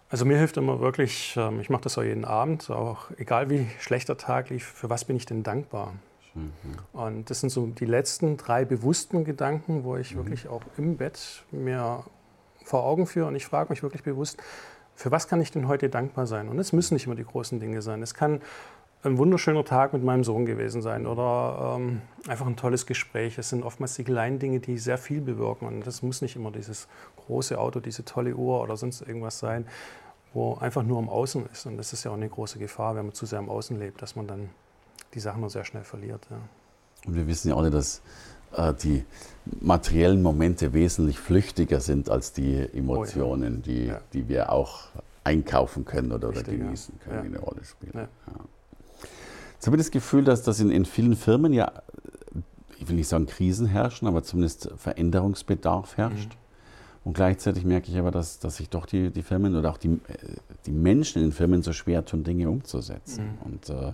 Also 0.09 0.25
mir 0.25 0.39
hilft 0.39 0.57
immer 0.57 0.81
wirklich, 0.81 1.35
ähm, 1.37 1.61
ich 1.61 1.69
mache 1.69 1.83
das 1.83 1.99
auch 1.99 2.03
jeden 2.03 2.25
Abend, 2.25 2.71
auch 2.71 3.11
egal 3.17 3.51
wie 3.51 3.67
schlechter 3.81 4.17
Tag 4.17 4.51
lief, 4.51 4.65
für 4.65 4.89
was 4.89 5.05
bin 5.05 5.17
ich 5.17 5.27
denn 5.27 5.43
dankbar? 5.43 5.95
Mhm. 6.35 6.53
Und 6.93 7.31
das 7.31 7.41
sind 7.41 7.51
so 7.51 7.67
die 7.67 7.87
letzten 7.87 8.37
drei 8.37 8.65
bewussten 8.65 9.25
Gedanken, 9.25 9.85
wo 9.85 9.97
ich 9.97 10.15
mhm. 10.15 10.19
wirklich 10.19 10.49
auch 10.49 10.63
im 10.77 10.97
Bett 10.97 11.45
mir 11.51 12.05
vor 12.65 12.85
Augen 12.85 13.07
führe 13.07 13.27
und 13.27 13.37
ich 13.37 13.47
frage 13.47 13.71
mich 13.71 13.83
wirklich 13.83 14.03
bewusst, 14.03 14.41
für 14.95 15.11
was 15.11 15.29
kann 15.29 15.41
ich 15.41 15.51
denn 15.51 15.69
heute 15.69 15.89
dankbar 15.89 16.27
sein? 16.27 16.49
Und 16.49 16.59
es 16.59 16.73
müssen 16.73 16.95
nicht 16.95 17.07
immer 17.07 17.15
die 17.15 17.25
großen 17.25 17.61
Dinge 17.61 17.83
sein. 17.83 18.03
Es 18.03 18.15
kann 18.15 18.41
ein 19.03 19.19
wunderschöner 19.19 19.65
Tag 19.65 19.93
mit 19.93 20.03
meinem 20.03 20.25
Sohn 20.25 20.47
gewesen 20.47 20.83
sein 20.83 21.07
oder 21.07 21.77
ähm, 21.77 22.01
einfach 22.27 22.47
ein 22.47 22.57
tolles 22.57 22.87
Gespräch. 22.87 23.39
Es 23.39 23.51
sind 23.51 23.63
oftmals 23.63 23.95
die 23.95 24.05
kleinen 24.05 24.39
Dinge, 24.39 24.59
die 24.59 24.79
sehr 24.79 24.99
viel 24.99 25.21
bewirken. 25.21 25.69
Und 25.69 25.87
das 25.87 26.03
muss 26.03 26.23
nicht 26.23 26.35
immer 26.35 26.51
dieses 26.51 26.89
große 27.27 27.59
Auto, 27.59 27.79
diese 27.81 28.05
tolle 28.05 28.35
Uhr 28.35 28.61
oder 28.63 28.77
sonst 28.77 29.03
irgendwas 29.03 29.39
sein, 29.39 29.67
wo 30.37 30.55
einfach 30.57 30.83
nur 30.83 30.99
am 30.99 31.09
Außen 31.09 31.47
ist. 31.51 31.65
Und 31.65 31.79
das 31.79 31.95
ist 31.95 32.05
ja 32.05 32.11
auch 32.11 32.17
eine 32.17 32.29
große 32.29 32.59
Gefahr, 32.59 32.95
wenn 32.95 33.07
man 33.07 33.15
zu 33.15 33.25
sehr 33.25 33.39
am 33.39 33.49
Außen 33.49 33.79
lebt, 33.79 34.03
dass 34.03 34.17
man 34.17 34.27
dann 34.27 34.51
die 35.15 35.21
Sachen 35.21 35.41
nur 35.41 35.49
sehr 35.49 35.65
schnell 35.65 35.83
verliert. 35.83 36.27
Ja. 36.31 36.37
Und 37.07 37.17
wir 37.17 37.27
wissen 37.27 37.49
ja 37.49 37.57
alle, 37.57 37.71
dass 37.71 38.03
äh, 38.55 38.75
die 38.75 39.05
materiellen 39.61 40.21
Momente 40.21 40.75
wesentlich 40.75 41.19
flüchtiger 41.19 41.81
sind 41.81 42.11
als 42.11 42.35
die 42.35 42.69
Emotionen, 42.75 43.63
oh 43.65 43.69
ja. 43.69 43.75
die, 43.75 43.87
ja. 43.87 44.01
die 44.13 44.29
wir 44.29 44.53
auch 44.53 44.89
einkaufen 45.25 45.87
können 45.87 46.13
oder, 46.13 46.29
Richtig, 46.29 46.49
oder 46.49 46.57
genießen 46.65 47.01
können, 47.01 47.23
die 47.23 47.29
eine 47.29 47.39
Rolle 47.39 47.65
spielen. 47.65 48.09
Jetzt 49.55 49.67
habe 49.67 49.77
ich 49.77 49.83
das 49.83 49.91
Gefühl, 49.91 50.23
dass 50.23 50.43
das 50.43 50.61
in, 50.61 50.71
in 50.71 50.85
vielen 50.85 51.17
Firmen 51.17 51.55
ja, 51.55 51.73
ich 52.79 52.87
will 52.87 52.97
nicht 52.97 53.09
sagen 53.09 53.25
Krisen 53.25 53.67
herrschen, 53.67 54.07
aber 54.07 54.23
zumindest 54.23 54.71
Veränderungsbedarf 54.77 55.97
herrscht. 55.97 56.29
Mhm. 56.29 56.46
Und 57.07 57.13
gleichzeitig 57.13 57.65
merke 57.65 57.89
ich 57.89 57.97
aber, 57.99 58.11
dass, 58.11 58.41
dass 58.41 58.57
sich 58.57 58.69
doch 58.69 58.85
die, 58.85 59.11
die 59.11 59.23
Firmen 59.23 59.55
oder 59.55 59.71
auch 59.71 59.77
die, 59.77 60.01
die 60.67 60.73
Menschen 60.73 61.23
in 61.23 61.29
den 61.29 61.33
Firmen 61.33 61.63
so 61.63 61.73
schwer 61.73 62.05
tun, 62.05 62.25
Dinge 62.25 62.51
umzusetzen. 62.51 63.27
Mhm. 63.27 63.43
Und 63.45 63.71
äh, 63.71 63.93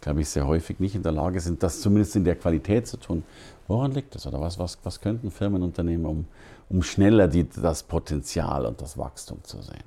glaube 0.00 0.22
ich, 0.22 0.28
sehr 0.28 0.44
häufig 0.44 0.80
nicht 0.80 0.96
in 0.96 1.04
der 1.04 1.12
Lage 1.12 1.38
sind, 1.38 1.62
das 1.62 1.80
zumindest 1.80 2.16
in 2.16 2.24
der 2.24 2.34
Qualität 2.34 2.88
zu 2.88 2.96
tun. 2.96 3.22
Woran 3.68 3.92
liegt 3.92 4.16
das? 4.16 4.26
Oder 4.26 4.40
was, 4.40 4.58
was, 4.58 4.76
was 4.82 5.00
könnten 5.00 5.30
Firmen 5.30 5.62
unternehmen, 5.62 6.04
um, 6.04 6.26
um 6.68 6.82
schneller 6.82 7.28
die, 7.28 7.48
das 7.48 7.84
Potenzial 7.84 8.66
und 8.66 8.82
das 8.82 8.98
Wachstum 8.98 9.38
zu 9.44 9.62
sehen? 9.62 9.84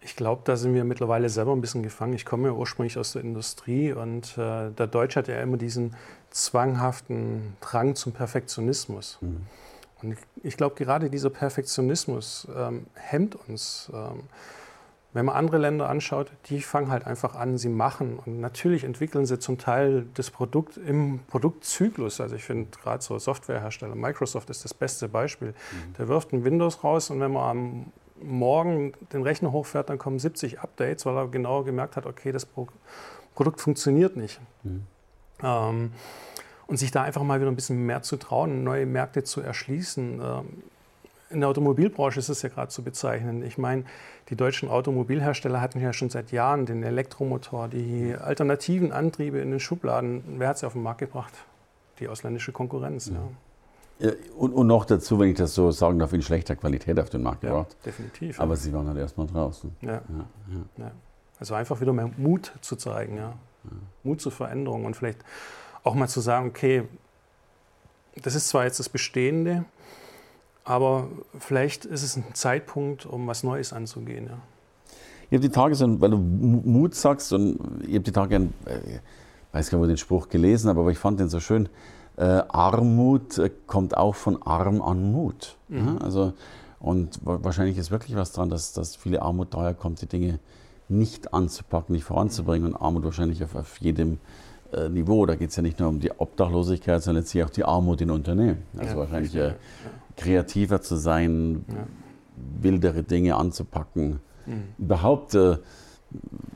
Ich 0.00 0.16
glaube, 0.16 0.40
da 0.46 0.56
sind 0.56 0.72
wir 0.72 0.84
mittlerweile 0.84 1.28
selber 1.28 1.52
ein 1.52 1.60
bisschen 1.60 1.82
gefangen. 1.82 2.14
Ich 2.14 2.24
komme 2.24 2.48
ja 2.48 2.54
ursprünglich 2.54 2.96
aus 2.96 3.12
der 3.12 3.20
Industrie 3.20 3.92
und 3.92 4.38
äh, 4.38 4.70
der 4.70 4.86
Deutsche 4.86 5.18
hat 5.18 5.28
ja 5.28 5.42
immer 5.42 5.58
diesen 5.58 5.94
zwanghaften 6.30 7.58
Drang 7.60 7.96
zum 7.96 8.12
Perfektionismus. 8.12 9.18
Mhm. 9.20 9.42
Und 10.02 10.16
ich, 10.42 10.56
glaube, 10.56 10.76
gerade 10.76 11.10
dieser 11.10 11.30
Perfektionismus 11.30 12.46
ähm, 12.54 12.86
hemmt 12.94 13.36
uns. 13.48 13.90
Ähm, 13.92 14.24
wenn 15.14 15.24
man 15.24 15.36
andere 15.36 15.58
Länder 15.58 15.88
anschaut, 15.88 16.30
die 16.46 16.60
fangen 16.60 16.90
halt 16.90 17.06
einfach 17.06 17.34
an, 17.34 17.56
sie 17.56 17.70
machen. 17.70 18.20
Und 18.24 18.40
natürlich 18.40 18.84
entwickeln 18.84 19.24
sie 19.24 19.38
zum 19.38 19.56
Teil 19.56 20.06
das 20.14 20.30
Produkt 20.30 20.76
im 20.76 21.20
Produktzyklus. 21.28 22.20
Also 22.20 22.36
ich 22.36 22.44
finde 22.44 22.68
gerade 22.82 23.02
so 23.02 23.18
Softwarehersteller, 23.18 23.94
Microsoft 23.94 24.50
ist 24.50 24.64
das 24.64 24.74
beste 24.74 25.08
Beispiel. 25.08 25.48
Mhm. 25.48 25.94
Der 25.98 26.08
wirft 26.08 26.32
ein 26.32 26.44
Windows 26.44 26.84
raus 26.84 27.10
und 27.10 27.20
wenn 27.20 27.32
man 27.32 27.42
am 27.50 27.92
morgen 28.20 28.92
den 29.12 29.22
Rechner 29.22 29.52
hochfährt, 29.52 29.88
dann 29.90 29.98
kommen 29.98 30.18
70 30.18 30.60
Updates, 30.60 31.06
weil 31.06 31.16
er 31.16 31.28
genau 31.28 31.62
gemerkt 31.62 31.96
hat, 31.96 32.04
okay, 32.04 32.32
das 32.32 32.46
Produkt 33.34 33.60
funktioniert 33.60 34.16
nicht. 34.16 34.40
Mhm. 34.62 34.86
Ähm, 35.42 35.92
und 36.68 36.76
sich 36.76 36.92
da 36.92 37.02
einfach 37.02 37.22
mal 37.24 37.40
wieder 37.40 37.50
ein 37.50 37.56
bisschen 37.56 37.84
mehr 37.84 38.02
zu 38.02 38.16
trauen, 38.18 38.62
neue 38.62 38.86
Märkte 38.86 39.24
zu 39.24 39.40
erschließen. 39.40 40.20
Ähm, 40.22 40.62
in 41.30 41.40
der 41.40 41.48
Automobilbranche 41.48 42.20
ist 42.20 42.28
es 42.28 42.42
ja 42.42 42.48
gerade 42.48 42.68
zu 42.68 42.82
bezeichnen. 42.82 43.42
Ich 43.42 43.58
meine, 43.58 43.84
die 44.28 44.36
deutschen 44.36 44.68
Automobilhersteller 44.68 45.60
hatten 45.60 45.80
ja 45.80 45.92
schon 45.92 46.10
seit 46.10 46.30
Jahren 46.30 46.66
den 46.66 46.82
Elektromotor, 46.82 47.68
die 47.68 48.14
alternativen 48.14 48.92
Antriebe 48.92 49.38
in 49.38 49.50
den 49.50 49.60
Schubladen. 49.60 50.22
Wer 50.38 50.48
hat 50.48 50.58
sie 50.58 50.66
auf 50.66 50.74
den 50.74 50.82
Markt 50.82 51.00
gebracht? 51.00 51.32
Die 52.00 52.08
ausländische 52.08 52.52
Konkurrenz. 52.52 53.10
Ja. 53.98 54.06
ja 54.06 54.12
und, 54.36 54.52
und, 54.52 54.66
noch 54.66 54.84
dazu, 54.84 55.18
wenn 55.18 55.30
ich 55.30 55.36
das 55.36 55.54
so 55.54 55.70
sagen 55.70 55.98
darf, 55.98 56.12
in 56.12 56.22
schlechter 56.22 56.56
Qualität 56.56 56.98
auf 57.00 57.10
den 57.10 57.22
Markt 57.22 57.42
gebracht. 57.42 57.76
Ja, 57.80 57.84
definitiv. 57.86 58.40
Aber 58.40 58.56
sie 58.56 58.72
waren 58.72 58.86
halt 58.86 58.98
erstmal 58.98 59.26
draußen. 59.26 59.74
Ja. 59.82 60.02
Also 61.38 61.54
einfach 61.54 61.80
wieder 61.80 61.92
mehr 61.92 62.10
Mut 62.16 62.52
zu 62.60 62.76
zeigen, 62.76 63.16
ja. 63.16 63.34
Mut 64.02 64.20
zur 64.20 64.32
Veränderung 64.32 64.86
und 64.86 64.96
vielleicht 64.96 65.24
auch 65.88 65.94
mal 65.94 66.08
zu 66.08 66.20
sagen, 66.20 66.46
okay, 66.48 66.84
das 68.22 68.34
ist 68.34 68.48
zwar 68.48 68.64
jetzt 68.64 68.78
das 68.78 68.90
Bestehende, 68.90 69.64
aber 70.64 71.08
vielleicht 71.38 71.86
ist 71.86 72.02
es 72.02 72.16
ein 72.16 72.24
Zeitpunkt, 72.34 73.06
um 73.06 73.26
was 73.26 73.42
Neues 73.42 73.72
anzugehen. 73.72 74.26
Ja. 74.26 74.38
Ich 75.30 75.36
habe 75.36 75.40
die 75.40 75.48
Tage 75.48 75.74
so, 75.74 76.00
weil 76.00 76.10
du 76.10 76.18
Mut 76.18 76.94
sagst, 76.94 77.32
und 77.32 77.58
ich 77.82 77.94
habe 77.94 78.00
die 78.00 78.12
Tage, 78.12 78.48
ich 78.66 78.72
äh, 78.72 79.00
weiß 79.52 79.70
gar 79.70 79.78
nicht, 79.78 79.84
wo 79.84 79.88
den 79.88 79.96
Spruch 79.96 80.28
gelesen 80.28 80.68
habe, 80.68 80.80
aber 80.80 80.90
ich 80.90 80.98
fand 80.98 81.20
den 81.20 81.30
so 81.30 81.40
schön. 81.40 81.70
Äh, 82.16 82.42
Armut 82.48 83.38
äh, 83.38 83.50
kommt 83.66 83.96
auch 83.96 84.14
von 84.14 84.42
Arm 84.42 84.82
an 84.82 85.10
Mut. 85.10 85.56
Mhm. 85.68 85.86
Ja, 85.86 85.96
also, 85.98 86.34
und 86.80 87.20
wahrscheinlich 87.22 87.78
ist 87.78 87.90
wirklich 87.90 88.14
was 88.14 88.32
dran, 88.32 88.50
dass, 88.50 88.74
dass 88.74 88.94
viele 88.94 89.22
Armut 89.22 89.54
daher 89.54 89.72
kommt, 89.72 90.02
die 90.02 90.06
Dinge 90.06 90.38
nicht 90.88 91.32
anzupacken, 91.32 91.94
nicht 91.94 92.04
voranzubringen. 92.04 92.74
Und 92.74 92.80
Armut 92.80 93.04
wahrscheinlich 93.04 93.42
auf, 93.42 93.54
auf 93.54 93.78
jedem 93.78 94.18
äh, 94.72 94.88
Niveau. 94.88 95.26
Da 95.26 95.34
geht 95.34 95.50
es 95.50 95.56
ja 95.56 95.62
nicht 95.62 95.78
nur 95.78 95.88
um 95.88 96.00
die 96.00 96.10
Obdachlosigkeit, 96.10 97.02
sondern 97.02 97.22
letztlich 97.22 97.44
auch 97.44 97.50
die 97.50 97.64
Armut 97.64 98.00
in 98.00 98.10
Unternehmen. 98.10 98.62
Also 98.76 98.92
ja, 98.92 98.98
wahrscheinlich 98.98 99.34
äh, 99.34 99.54
kreativer 100.16 100.80
zu 100.82 100.96
sein, 100.96 101.64
ja. 101.68 101.86
wildere 102.60 103.02
Dinge 103.02 103.36
anzupacken. 103.36 104.20
Mhm. 104.46 104.62
Überhaupt, 104.78 105.34
äh, 105.34 105.58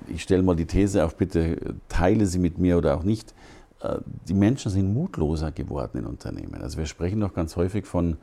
ich 0.09 0.23
stelle 0.23 0.43
mal 0.43 0.57
die 0.57 0.67
These 0.67 1.05
auf, 1.05 1.17
bitte 1.17 1.75
teile 1.89 2.27
sie 2.27 2.39
mit 2.39 2.59
mir 2.59 2.79
oder 2.79 2.97
auch 2.97 3.03
nicht. 3.03 3.35
Äh, 3.81 3.99
die 4.29 4.35
Menschen 4.35 4.71
sind 4.71 4.93
mutloser 4.93 5.53
geworden 5.53 5.99
in 5.99 6.07
Unternehmen. 6.07 6.61
Also 6.63 6.79
wir 6.79 6.87
sprechen 6.87 7.21
doch 7.21 7.35
ganz 7.35 7.57
häufig 7.57 7.87
von 7.87 8.17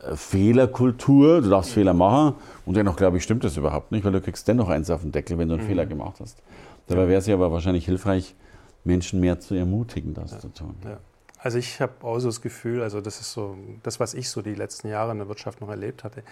äh, 0.00 0.16
Fehlerkultur, 0.16 1.42
du 1.42 1.50
darfst 1.50 1.70
mhm. 1.70 1.74
Fehler 1.74 1.94
machen 1.94 2.36
und 2.66 2.76
dennoch 2.76 2.96
glaube 2.96 3.16
ich, 3.16 3.22
stimmt 3.22 3.44
das 3.44 3.56
überhaupt 3.56 3.92
nicht, 3.92 4.04
weil 4.04 4.12
du 4.12 4.20
kriegst 4.20 4.46
dennoch 4.48 4.68
eins 4.68 4.90
auf 4.90 5.02
den 5.02 5.12
Deckel, 5.12 5.38
wenn 5.38 5.48
du 5.48 5.54
einen 5.54 5.64
mhm. 5.64 5.68
Fehler 5.68 5.86
gemacht 5.86 6.16
hast. 6.20 6.42
Dabei 6.86 7.08
wäre 7.08 7.18
es 7.18 7.26
ja 7.26 7.34
aber 7.34 7.52
wahrscheinlich 7.52 7.84
hilfreich, 7.84 8.34
Menschen 8.88 9.20
mehr 9.20 9.38
zu 9.38 9.54
ermutigen, 9.54 10.14
das 10.14 10.32
ja. 10.32 10.38
zu 10.40 10.48
tun. 10.48 10.74
Ja. 10.84 10.98
Also 11.38 11.58
ich 11.58 11.80
habe 11.80 11.92
auch 12.02 12.18
so 12.18 12.28
das 12.28 12.40
Gefühl, 12.40 12.82
also 12.82 13.00
das 13.00 13.20
ist 13.20 13.32
so 13.32 13.56
das, 13.84 14.00
was 14.00 14.14
ich 14.14 14.28
so 14.28 14.42
die 14.42 14.54
letzten 14.54 14.88
Jahre 14.88 15.12
in 15.12 15.18
der 15.18 15.28
Wirtschaft 15.28 15.60
noch 15.60 15.68
erlebt 15.68 16.02
hatte. 16.02 16.24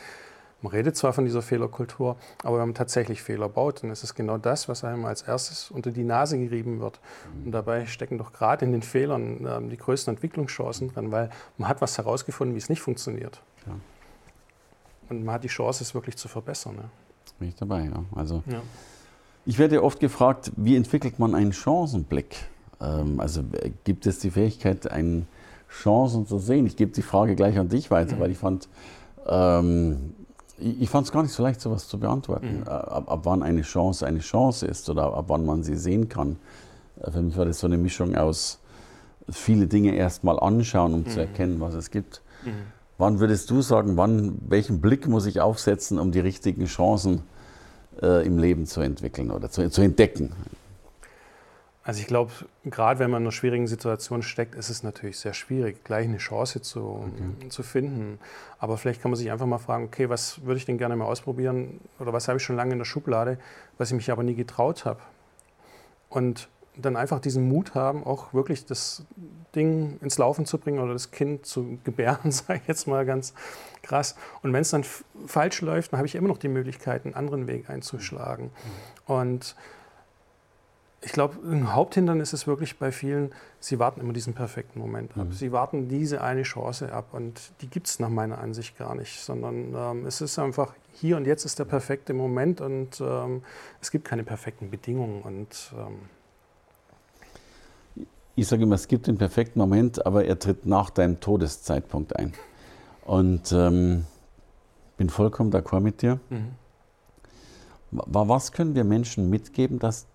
Man 0.63 0.73
redet 0.73 0.97
zwar 0.97 1.13
von 1.13 1.27
dieser 1.27 1.43
Fehlerkultur, 1.43 2.17
aber 2.43 2.59
wenn 2.59 2.69
man 2.69 2.75
tatsächlich 2.75 3.23
Fehler 3.23 3.49
baut, 3.49 3.83
dann 3.83 3.91
ist 3.91 4.03
es 4.03 4.15
genau 4.15 4.39
das, 4.39 4.69
was 4.69 4.85
einem 4.85 5.05
als 5.05 5.23
erstes 5.23 5.71
unter 5.71 5.93
die 5.93 6.03
Nase 6.03 6.39
gerieben 6.39 6.81
wird. 6.81 6.99
Und 7.45 7.53
dabei 7.53 7.85
stecken 7.87 8.17
doch 8.17 8.33
gerade 8.33 8.65
in 8.65 8.73
den 8.73 8.83
Fehlern 8.83 9.47
äh, 9.47 9.69
die 9.69 9.77
größten 9.77 10.15
Entwicklungschancen 10.15 10.93
drin, 10.93 11.13
weil 11.13 11.29
man 11.59 11.69
hat 11.69 11.83
was 11.83 11.99
herausgefunden, 11.99 12.55
wie 12.55 12.59
es 12.59 12.71
nicht 12.71 12.81
funktioniert. 12.81 13.43
Ja. 13.67 13.75
Und 15.11 15.25
man 15.25 15.35
hat 15.35 15.45
die 15.45 15.49
Chance, 15.49 15.85
es 15.85 15.95
wirklich 15.95 16.17
zu 16.17 16.27
verbessern. 16.27 16.77
Ja. 16.79 16.91
Bin 17.39 17.49
ich 17.49 17.55
dabei, 17.55 17.85
ja. 17.85 18.05
Also 18.15 18.43
ja. 18.47 18.63
Ich 19.49 19.61
werde 19.61 19.85
oft 19.85 20.01
gefragt, 20.01 20.51
wie 20.57 20.75
entwickelt 20.75 21.21
man 21.21 21.37
einen 21.37 21.53
Chancenblick? 21.53 22.37
Ähm, 22.81 23.21
also 23.21 23.43
gibt 23.85 24.05
es 24.07 24.19
die 24.19 24.33
Fähigkeit, 24.33 24.91
einen 24.91 25.29
Chancen 25.71 26.27
zu 26.27 26.39
sehen? 26.39 26.67
Ich 26.67 26.77
gebe 26.77 26.91
die 26.91 27.03
Frage 27.03 27.37
gleich 27.37 27.57
an 27.57 27.69
dich 27.69 27.93
weiter, 27.93 28.17
mhm. 28.17 28.21
weil 28.21 28.31
ich 28.33 28.39
fand, 28.39 28.69
ähm, 29.25 30.15
ich, 30.59 30.83
ich 30.83 30.91
fand 30.91 31.07
es 31.07 31.13
gar 31.13 31.23
nicht 31.23 31.33
so 31.33 31.45
leicht, 31.45 31.61
sowas 31.61 31.87
zu 31.87 32.01
beantworten. 32.01 32.61
Mhm. 32.61 32.63
Äh, 32.67 32.71
ab, 32.71 33.09
ab, 33.09 33.21
wann 33.23 33.45
eine 33.45 33.63
Chance 33.63 34.05
eine 34.05 34.19
Chance 34.19 34.67
ist 34.67 34.91
oder 34.91 35.15
ab 35.15 35.27
wann 35.29 35.47
man 35.47 35.63
sie 35.63 35.77
sehen 35.77 36.09
kann. 36.09 36.39
Äh, 37.01 37.13
für 37.13 37.23
mich 37.23 37.37
war 37.37 37.45
das 37.45 37.61
so 37.61 37.69
eine 37.69 37.79
Mischung 37.79 38.17
aus 38.17 38.59
viele 39.31 39.69
Dinge 39.69 39.95
erstmal 39.95 40.41
anschauen, 40.41 40.93
um 40.93 41.01
mhm. 41.01 41.07
zu 41.09 41.21
erkennen, 41.21 41.61
was 41.61 41.75
es 41.75 41.93
gibt. 41.93 42.21
Mhm. 42.45 42.51
Wann 42.99 43.21
würdest 43.21 43.49
du 43.51 43.63
sagen, 43.63 43.97
wann, 43.97 44.39
welchen 44.49 44.81
Blick 44.81 45.07
muss 45.07 45.27
ich 45.27 45.41
aufsetzen, 45.41 46.01
um 46.01 46.11
die 46.11 46.21
richtigen 46.21 46.65
Chancen 46.65 47.19
zu 47.19 47.36
äh, 48.03 48.27
im 48.27 48.39
Leben 48.39 48.67
zu 48.67 48.81
entwickeln 48.81 49.31
oder 49.31 49.51
zu, 49.51 49.69
zu 49.71 49.83
entdecken? 49.83 50.33
Also 51.87 52.01
ich 52.01 52.09
glaube, 52.09 52.33
gerade 52.65 52.99
wenn 52.99 53.13
man 53.13 53.23
in 53.23 53.27
einer 53.27 53.33
schwierigen 53.33 53.69
Situation 53.69 54.23
steckt, 54.23 54.57
ist 54.57 54.71
es 54.71 54.83
natürlich 54.83 55.19
sehr 55.21 55.35
schwierig, 55.35 55.85
gleich 55.85 56.09
eine 56.09 56.17
Chance 56.17 56.61
zu, 56.61 56.81
okay. 56.81 57.49
zu 57.49 57.63
finden. 57.63 58.19
Aber 58.59 58.77
vielleicht 58.77 59.01
kann 59.01 59.13
man 59.13 59.17
sich 59.17 59.31
einfach 59.31 59.47
mal 59.47 59.59
fragen, 59.59 59.85
okay, 59.85 60.09
was 60.09 60.45
würde 60.45 60.59
ich 60.59 60.65
denn 60.65 60.79
gerne 60.79 60.97
mal 60.97 61.05
ausprobieren 61.05 61.81
oder 62.01 62.13
was 62.13 62.27
habe 62.27 62.39
ich 62.39 62.43
schon 62.43 62.57
lange 62.57 62.73
in 62.73 62.79
der 62.79 62.87
Schublade, 62.87 63.39
was 63.79 63.91
ich 63.91 63.97
mich 63.97 64.11
aber 64.11 64.25
nie 64.25 64.35
getraut 64.35 64.85
habe. 64.85 64.99
Und 66.09 66.49
dann 66.77 66.97
einfach 66.97 67.21
diesen 67.21 67.49
Mut 67.49 67.75
haben, 67.75 68.05
auch 68.05 68.35
wirklich 68.35 68.67
das 68.67 69.05
Ding 69.55 69.99
ins 70.03 70.19
Laufen 70.19 70.47
zu 70.47 70.59
bringen 70.59 70.79
oder 70.79 70.93
das 70.93 71.11
Kind 71.11 71.47
zu 71.47 71.79
gebären, 71.85 72.31
sage 72.31 72.61
ich 72.63 72.69
jetzt 72.69 72.87
mal 72.87 73.05
ganz 73.07 73.35
krass. 73.83 74.15
Und 74.43 74.53
wenn 74.53 74.63
es 74.63 74.71
dann 74.71 74.85
falsch 75.27 75.61
läuft, 75.63 75.93
dann 75.93 75.99
habe 75.99 76.07
ich 76.07 76.15
immer 76.15 76.29
noch 76.29 76.39
die 76.39 76.49
Möglichkeit, 76.49 77.05
einen 77.05 77.15
anderen 77.15 77.47
Weg 77.47 77.71
einzuschlagen. 77.71 78.47
Mhm. 78.47 79.15
Und 79.15 79.57
ich 81.03 81.13
glaube, 81.13 81.37
ein 81.49 81.73
Haupthindernis 81.73 82.33
ist 82.33 82.49
wirklich 82.49 82.79
bei 82.79 82.91
vielen, 82.91 83.33
sie 83.61 83.79
warten 83.79 84.01
immer 84.01 84.13
diesen 84.13 84.35
perfekten 84.35 84.81
Moment 84.81 85.13
ab. 85.17 85.27
Mhm. 85.27 85.33
Sie 85.33 85.53
warten 85.53 85.89
diese 85.89 86.21
eine 86.21 86.43
Chance 86.43 86.93
ab 86.93 87.09
und 87.13 87.53
die 87.61 87.69
gibt 87.69 87.87
es 87.87 88.01
nach 88.01 88.09
meiner 88.09 88.39
Ansicht 88.39 88.77
gar 88.77 88.95
nicht, 88.95 89.21
sondern 89.21 89.73
ähm, 89.75 90.07
es 90.07 90.21
ist 90.21 90.39
einfach 90.39 90.75
hier 90.93 91.17
und 91.17 91.27
jetzt 91.27 91.45
ist 91.45 91.59
der 91.59 91.65
perfekte 91.65 92.13
Moment 92.13 92.61
und 92.61 93.01
ähm, 93.01 93.43
es 93.81 93.91
gibt 93.91 94.05
keine 94.05 94.25
perfekten 94.25 94.71
Bedingungen 94.71 95.23
und 95.23 95.73
ähm, 95.79 95.99
ich 98.37 98.47
sage 98.47 98.65
immer, 98.65 98.75
es 98.75 98.87
gibt 98.87 99.07
den 99.07 99.17
perfekten 99.17 99.59
Moment, 99.59 100.05
aber 100.05 100.27
er 100.27 100.39
tritt 100.39 100.67
nach 100.67 100.91
deinem 100.91 101.21
Todeszeitpunkt 101.21 102.15
ein. 102.17 102.35
Und 103.07 103.51
ähm, 103.53 104.05
bin 104.99 105.09
vollkommen 105.09 105.51
d'accord 105.51 105.81
mit 105.81 106.03
dir. 106.03 106.21
Mhm. 106.29 106.49
Was 107.91 108.53
können 108.53 108.75
wir 108.75 108.85
Menschen 108.85 109.31
mitgeben, 109.31 109.79
dass, 109.79 110.07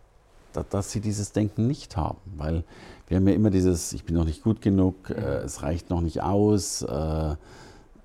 dass 0.69 0.91
sie 0.91 1.01
dieses 1.01 1.31
Denken 1.31 1.65
nicht 1.65 1.97
haben? 1.97 2.19
Weil 2.37 2.63
wir 3.07 3.17
haben 3.17 3.27
ja 3.27 3.33
immer 3.33 3.49
dieses, 3.49 3.91
ich 3.93 4.03
bin 4.03 4.15
noch 4.15 4.25
nicht 4.25 4.43
gut 4.43 4.61
genug, 4.61 5.09
mhm. 5.09 5.15
äh, 5.15 5.37
es 5.37 5.63
reicht 5.63 5.89
noch 5.89 6.01
nicht 6.01 6.21
aus, 6.21 6.83
äh, 6.83 7.35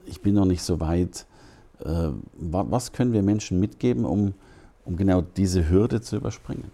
ich 0.06 0.22
bin 0.22 0.34
noch 0.34 0.46
nicht 0.46 0.62
so 0.62 0.80
weit. 0.80 1.26
Äh, 1.84 2.08
was 2.32 2.92
können 2.92 3.12
wir 3.12 3.22
Menschen 3.22 3.60
mitgeben, 3.60 4.06
um, 4.06 4.32
um 4.86 4.96
genau 4.96 5.20
diese 5.20 5.68
Hürde 5.68 6.00
zu 6.00 6.16
überspringen? 6.16 6.70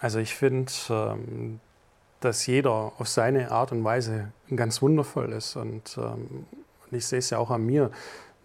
Also 0.00 0.18
ich 0.18 0.34
finde, 0.34 0.72
ähm, 0.88 1.60
dass 2.20 2.46
jeder 2.46 2.92
auf 2.98 3.08
seine 3.08 3.50
Art 3.50 3.72
und 3.72 3.84
Weise 3.84 4.32
ganz 4.54 4.82
wundervoll 4.82 5.32
ist. 5.32 5.56
Und, 5.56 5.98
ähm, 5.98 6.46
ich 6.90 7.06
sehe 7.06 7.18
es 7.18 7.30
ja 7.30 7.38
auch 7.38 7.50
an 7.50 7.64
mir. 7.64 7.90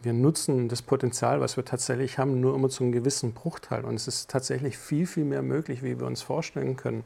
Wir 0.01 0.13
nutzen 0.13 0.69
das 0.69 0.81
Potenzial, 0.81 1.41
was 1.41 1.57
wir 1.57 1.65
tatsächlich 1.65 2.19
haben, 2.19 2.39
nur 2.39 2.53
immer 2.53 2.69
zu 2.69 2.83
einem 2.83 2.91
gewissen 2.91 3.33
Bruchteil. 3.33 3.85
Und 3.85 3.95
es 3.95 4.07
ist 4.07 4.29
tatsächlich 4.29 4.77
viel, 4.77 5.07
viel 5.07 5.25
mehr 5.25 5.41
möglich, 5.41 5.81
wie 5.81 5.99
wir 5.99 6.05
uns 6.05 6.21
vorstellen 6.21 6.75
können. 6.75 7.03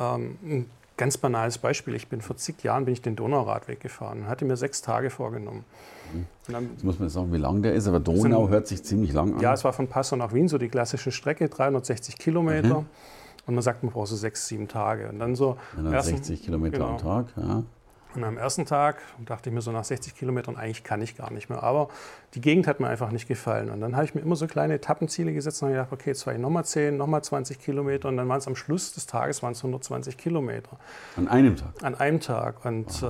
Ähm, 0.00 0.38
ein 0.42 0.70
ganz 0.96 1.16
banales 1.16 1.58
Beispiel. 1.58 1.94
Ich 1.94 2.08
bin 2.08 2.22
vor 2.22 2.36
zig 2.36 2.62
Jahren 2.62 2.86
bin 2.86 2.94
ich 2.94 3.02
den 3.02 3.16
Donauradweg 3.16 3.80
gefahren. 3.80 4.26
Hatte 4.26 4.44
mir 4.44 4.56
sechs 4.56 4.82
Tage 4.82 5.10
vorgenommen. 5.10 5.64
Mhm. 6.12 6.26
Dann, 6.52 6.70
Jetzt 6.72 6.84
muss 6.84 6.98
man 6.98 7.08
sagen, 7.08 7.32
wie 7.32 7.38
lang 7.38 7.62
der 7.62 7.74
ist, 7.74 7.86
aber 7.86 8.00
Donau 8.00 8.42
sind, 8.44 8.50
hört 8.50 8.66
sich 8.66 8.82
ziemlich 8.82 9.12
lang 9.12 9.34
an. 9.34 9.40
Ja, 9.40 9.52
es 9.52 9.62
war 9.62 9.72
von 9.72 9.88
Passau 9.88 10.16
nach 10.16 10.32
Wien, 10.32 10.48
so 10.48 10.58
die 10.58 10.68
klassische 10.68 11.12
Strecke, 11.12 11.48
360 11.48 12.18
Kilometer. 12.18 12.80
Mhm. 12.80 12.86
Und 13.46 13.54
man 13.54 13.62
sagt, 13.62 13.82
man 13.82 13.92
braucht 13.92 14.08
so 14.08 14.16
sechs, 14.16 14.46
sieben 14.48 14.68
Tage. 14.68 15.08
Und 15.08 15.18
dann 15.18 15.34
so. 15.34 15.56
Ja, 15.76 15.90
dann 15.90 16.02
60 16.02 16.42
Kilometer 16.42 16.78
genau. 16.78 16.90
am 16.90 16.98
Tag, 16.98 17.26
ja. 17.36 17.62
Und 18.14 18.22
am 18.22 18.38
ersten 18.38 18.64
Tag 18.64 18.98
dachte 19.24 19.50
ich 19.50 19.54
mir 19.54 19.60
so 19.60 19.72
nach 19.72 19.84
60 19.84 20.14
Kilometern, 20.14 20.56
eigentlich 20.56 20.84
kann 20.84 21.02
ich 21.02 21.16
gar 21.16 21.32
nicht 21.32 21.48
mehr. 21.48 21.62
Aber 21.62 21.88
die 22.34 22.40
Gegend 22.40 22.66
hat 22.68 22.78
mir 22.78 22.86
einfach 22.86 23.10
nicht 23.10 23.26
gefallen. 23.26 23.70
Und 23.70 23.80
dann 23.80 23.96
habe 23.96 24.04
ich 24.04 24.14
mir 24.14 24.20
immer 24.20 24.36
so 24.36 24.46
kleine 24.46 24.74
Etappenziele 24.74 25.32
gesetzt 25.32 25.62
und 25.62 25.68
habe 25.68 25.78
gedacht, 25.78 25.92
okay, 25.92 26.10
jetzt 26.10 26.22
fahre 26.22 26.36
ich 26.36 26.42
nochmal 26.42 26.64
10, 26.64 26.96
nochmal 26.96 27.24
20 27.24 27.58
Kilometer. 27.58 28.08
Und 28.08 28.16
dann 28.16 28.28
waren 28.28 28.38
es 28.38 28.46
am 28.46 28.54
Schluss 28.54 28.92
des 28.92 29.06
Tages 29.06 29.42
waren 29.42 29.52
es 29.52 29.58
120 29.58 30.16
Kilometer. 30.16 30.78
An 31.16 31.26
einem 31.26 31.56
Tag? 31.56 31.72
An 31.82 31.94
einem 31.96 32.20
Tag. 32.20 32.64
Und 32.64 33.02
äh, 33.02 33.06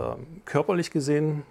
körperlich 0.46 0.90
gesehen 0.90 1.42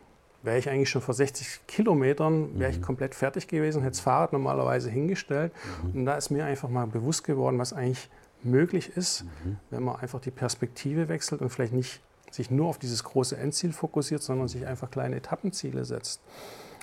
wäre 0.41 0.57
ich 0.57 0.69
eigentlich 0.69 0.89
schon 0.89 1.01
vor 1.01 1.13
60 1.13 1.67
Kilometern, 1.67 2.59
wäre 2.59 2.71
ich 2.71 2.79
mhm. 2.79 2.83
komplett 2.83 3.15
fertig 3.15 3.47
gewesen, 3.47 3.81
hätte 3.81 3.91
das 3.91 3.99
Fahrrad 4.01 4.33
normalerweise 4.33 4.89
hingestellt. 4.89 5.53
Mhm. 5.83 5.99
Und 5.99 6.05
da 6.05 6.15
ist 6.15 6.31
mir 6.31 6.45
einfach 6.45 6.69
mal 6.69 6.87
bewusst 6.87 7.23
geworden, 7.23 7.59
was 7.59 7.71
eigentlich 7.71 8.09
möglich 8.45 8.95
ist, 8.95 9.23
mhm. 9.23 9.57
wenn 9.69 9.83
man 9.83 9.97
einfach 9.97 10.19
die 10.19 10.31
Perspektive 10.31 11.09
wechselt 11.09 11.41
und 11.41 11.49
vielleicht 11.49 11.73
nicht 11.73 12.01
sich 12.31 12.49
nur 12.49 12.67
auf 12.67 12.79
dieses 12.79 13.03
große 13.03 13.37
Endziel 13.37 13.73
fokussiert, 13.73 14.23
sondern 14.23 14.47
sich 14.47 14.65
einfach 14.65 14.89
kleine 14.89 15.17
Etappenziele 15.17 15.85
setzt. 15.85 16.21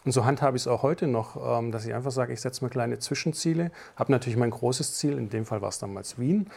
Und 0.04 0.12
so 0.12 0.24
handhabe 0.24 0.56
ich 0.56 0.62
es 0.62 0.66
auch 0.66 0.82
heute 0.82 1.06
noch, 1.06 1.58
ähm, 1.58 1.72
dass 1.72 1.84
ich 1.84 1.92
einfach 1.92 2.10
sage, 2.10 2.32
ich 2.32 2.40
setze 2.40 2.64
mir 2.64 2.70
kleine 2.70 2.98
Zwischenziele, 2.98 3.70
habe 3.96 4.12
natürlich 4.12 4.38
mein 4.38 4.50
großes 4.50 4.96
Ziel, 4.96 5.18
in 5.18 5.28
dem 5.28 5.44
Fall 5.44 5.60
war 5.60 5.68
es 5.68 5.78
damals 5.78 6.18
Wien, 6.18 6.48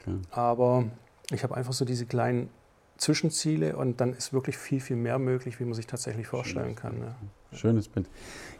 okay. 0.00 0.18
aber 0.30 0.84
Ich 1.30 1.42
habe 1.42 1.56
einfach 1.56 1.72
so 1.72 1.84
diese 1.84 2.04
kleinen 2.06 2.50
Zwischenziele 2.98 3.76
und 3.76 4.00
dann 4.00 4.12
ist 4.12 4.32
wirklich 4.32 4.56
viel, 4.56 4.80
viel 4.80 4.96
mehr 4.96 5.18
möglich, 5.18 5.58
wie 5.58 5.64
man 5.64 5.74
sich 5.74 5.86
tatsächlich 5.86 6.26
vorstellen 6.26 6.76
kann. 6.76 6.98
Ja. 7.00 7.56
Schönes 7.56 7.88
Bild. 7.88 8.08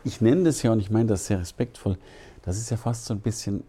Ich 0.04 0.20
nenne 0.20 0.44
das 0.44 0.62
ja, 0.62 0.72
und 0.72 0.80
ich 0.80 0.90
meine 0.90 1.06
das 1.06 1.26
sehr 1.26 1.38
respektvoll, 1.38 1.98
das 2.42 2.58
ist 2.58 2.70
ja 2.70 2.76
fast 2.76 3.04
so 3.04 3.14
ein 3.14 3.20
bisschen 3.20 3.62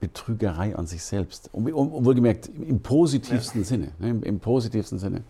Betrügerei 0.00 0.76
an 0.76 0.86
sich 0.86 1.02
selbst. 1.02 1.50
Um, 1.52 1.66
um, 1.66 1.92
um 1.92 2.04
wohlgemerkt, 2.04 2.48
im 2.48 2.80
positivsten 2.80 3.62
ja. 3.62 3.66
Sinne. 3.66 3.92
Ne, 3.98 4.10
im, 4.10 4.22
im, 4.22 4.40
positivsten 4.40 4.98
Sinne. 4.98 5.22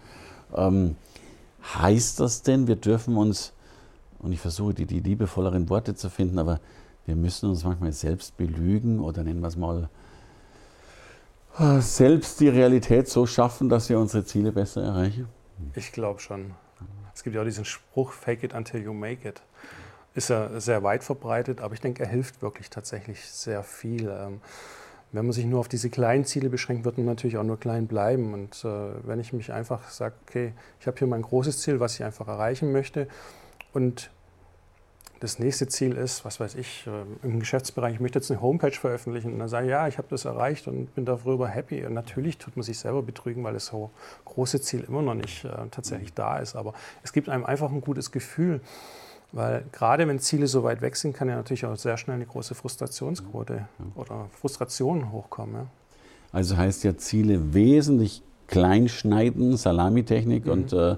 Ähm, 0.55 0.97
heißt 1.75 2.21
das 2.21 2.43
denn, 2.43 2.67
wir 2.67 2.77
dürfen 2.77 3.17
uns, 3.17 3.53
und 4.19 4.33
ich 4.33 4.41
versuche 4.41 4.75
die, 4.75 4.87
die 4.87 5.01
liebevolleren 5.01 5.69
Worte 5.69 5.95
zu 5.95 6.11
finden, 6.11 6.39
aber 6.39 6.61
wir 7.07 7.17
müssen 7.17 7.49
uns 7.49 7.65
manchmal 7.65 7.93
selbst 7.93 8.37
belügen 8.37 9.01
oder 9.01 9.25
nennen 9.25 9.41
wir 9.41 9.49
es 9.49 9.57
mal, 9.57 9.89
selbst 11.81 12.39
die 12.41 12.49
Realität 12.49 13.09
so 13.09 13.27
schaffen, 13.27 13.69
dass 13.69 13.89
wir 13.89 13.99
unsere 13.99 14.25
Ziele 14.25 14.53
besser 14.53 14.83
erreichen? 14.83 15.27
Ich 15.75 15.91
glaube 15.93 16.21
schon. 16.21 16.53
Es 17.15 17.25
gibt 17.25 17.35
ja 17.35 17.43
auch 17.43 17.47
diesen 17.47 17.65
Spruch, 17.65 18.13
fake 18.13 18.45
it 18.45 18.55
until 18.55 18.81
you 18.81 18.93
make 18.93 19.29
it 19.29 19.43
ist 20.19 20.31
er 20.31 20.61
sehr 20.61 20.83
weit 20.83 21.05
verbreitet, 21.05 21.61
aber 21.61 21.75
ich 21.75 21.81
denke, 21.81 22.03
er 22.03 22.09
hilft 22.09 22.43
wirklich 22.43 22.69
tatsächlich 22.69 23.25
sehr 23.25 23.63
viel. 23.63 24.09
Ähm, 24.09 24.41
wenn 25.13 25.25
man 25.25 25.33
sich 25.33 25.47
nur 25.47 25.61
auf 25.61 25.69
diese 25.69 25.89
kleinen 25.89 26.27
Ziele 26.27 26.51
beschränkt, 26.51 26.85
wird 26.85 26.99
man 26.99 27.07
natürlich 27.07 27.39
auch 27.39 27.45
nur 27.45 27.59
klein 27.59 27.87
bleiben. 27.87 28.35
Und 28.35 28.63
äh, 28.65 28.69
wenn 29.05 29.21
ich 29.21 29.33
mich 29.33 29.53
einfach 29.53 29.89
sage, 29.89 30.15
okay, 30.27 30.53
ich 30.81 30.87
habe 30.87 30.99
hier 30.99 31.07
mein 31.07 31.23
großes 31.23 31.63
Ziel, 31.63 31.81
was 31.81 31.95
ich 31.95 32.05
einfach 32.05 32.29
erreichen 32.29 32.73
möchte 32.73 33.09
und 33.73 34.11
das 35.21 35.39
nächste 35.39 35.67
Ziel 35.67 35.97
ist, 35.97 36.25
was 36.25 36.39
weiß 36.39 36.57
ich, 36.57 36.87
äh, 36.87 37.27
im 37.27 37.41
Geschäftsbereich, 37.41 37.95
ich 37.95 38.01
möchte 38.01 38.19
jetzt 38.19 38.31
eine 38.31 38.41
Homepage 38.41 38.73
veröffentlichen 38.73 39.33
und 39.33 39.39
dann 39.39 39.49
sage 39.49 39.67
ich, 39.67 39.71
ja, 39.71 39.89
ich 39.89 39.99
habe 39.99 40.09
das 40.11 40.25
erreicht 40.25 40.69
und 40.69 40.95
bin 40.95 41.05
darüber 41.05 41.49
happy. 41.49 41.85
Und 41.87 41.95
natürlich 41.95 42.39
tut 42.39 42.57
man 42.57 42.63
sich 42.65 42.79
selber 42.79 43.03
betrügen, 43.03 43.43
weil 43.45 43.55
das 43.55 43.67
so 43.67 43.91
große 44.27 44.61
Ziel 44.61 44.85
immer 44.87 45.03
noch 45.03 45.15
nicht 45.15 45.45
äh, 45.45 45.51
tatsächlich 45.71 46.13
da 46.13 46.39
ist. 46.39 46.55
Aber 46.55 46.75
es 47.03 47.13
gibt 47.13 47.29
einem 47.29 47.45
einfach 47.45 47.71
ein 47.71 47.81
gutes 47.81 48.13
Gefühl. 48.13 48.61
Weil 49.33 49.65
gerade 49.73 50.09
wenn 50.09 50.19
Ziele 50.19 50.47
so 50.47 50.63
weit 50.63 50.81
weg 50.81 50.97
sind, 50.97 51.15
kann 51.15 51.29
ja 51.29 51.37
natürlich 51.37 51.67
auch 51.67 51.77
sehr 51.77 51.99
schnell 51.99 52.17
eine 52.17 52.27
große 52.27 52.55
Frustrationsquote 52.55 53.55
ja. 53.55 53.67
oder 53.95 54.29
Frustration 54.33 55.13
hochkommen. 55.13 55.55
Ja. 55.55 55.67
Also 56.33 56.57
heißt 56.57 56.85
ja 56.85 56.97
Ziele 56.97 57.53
wesentlich 57.53 58.23
klein 58.47 58.89
schneiden, 58.89 59.57
Salamitechnik 59.57 60.47
mhm. 60.47 60.53
und 60.53 60.73
äh, 60.73 60.97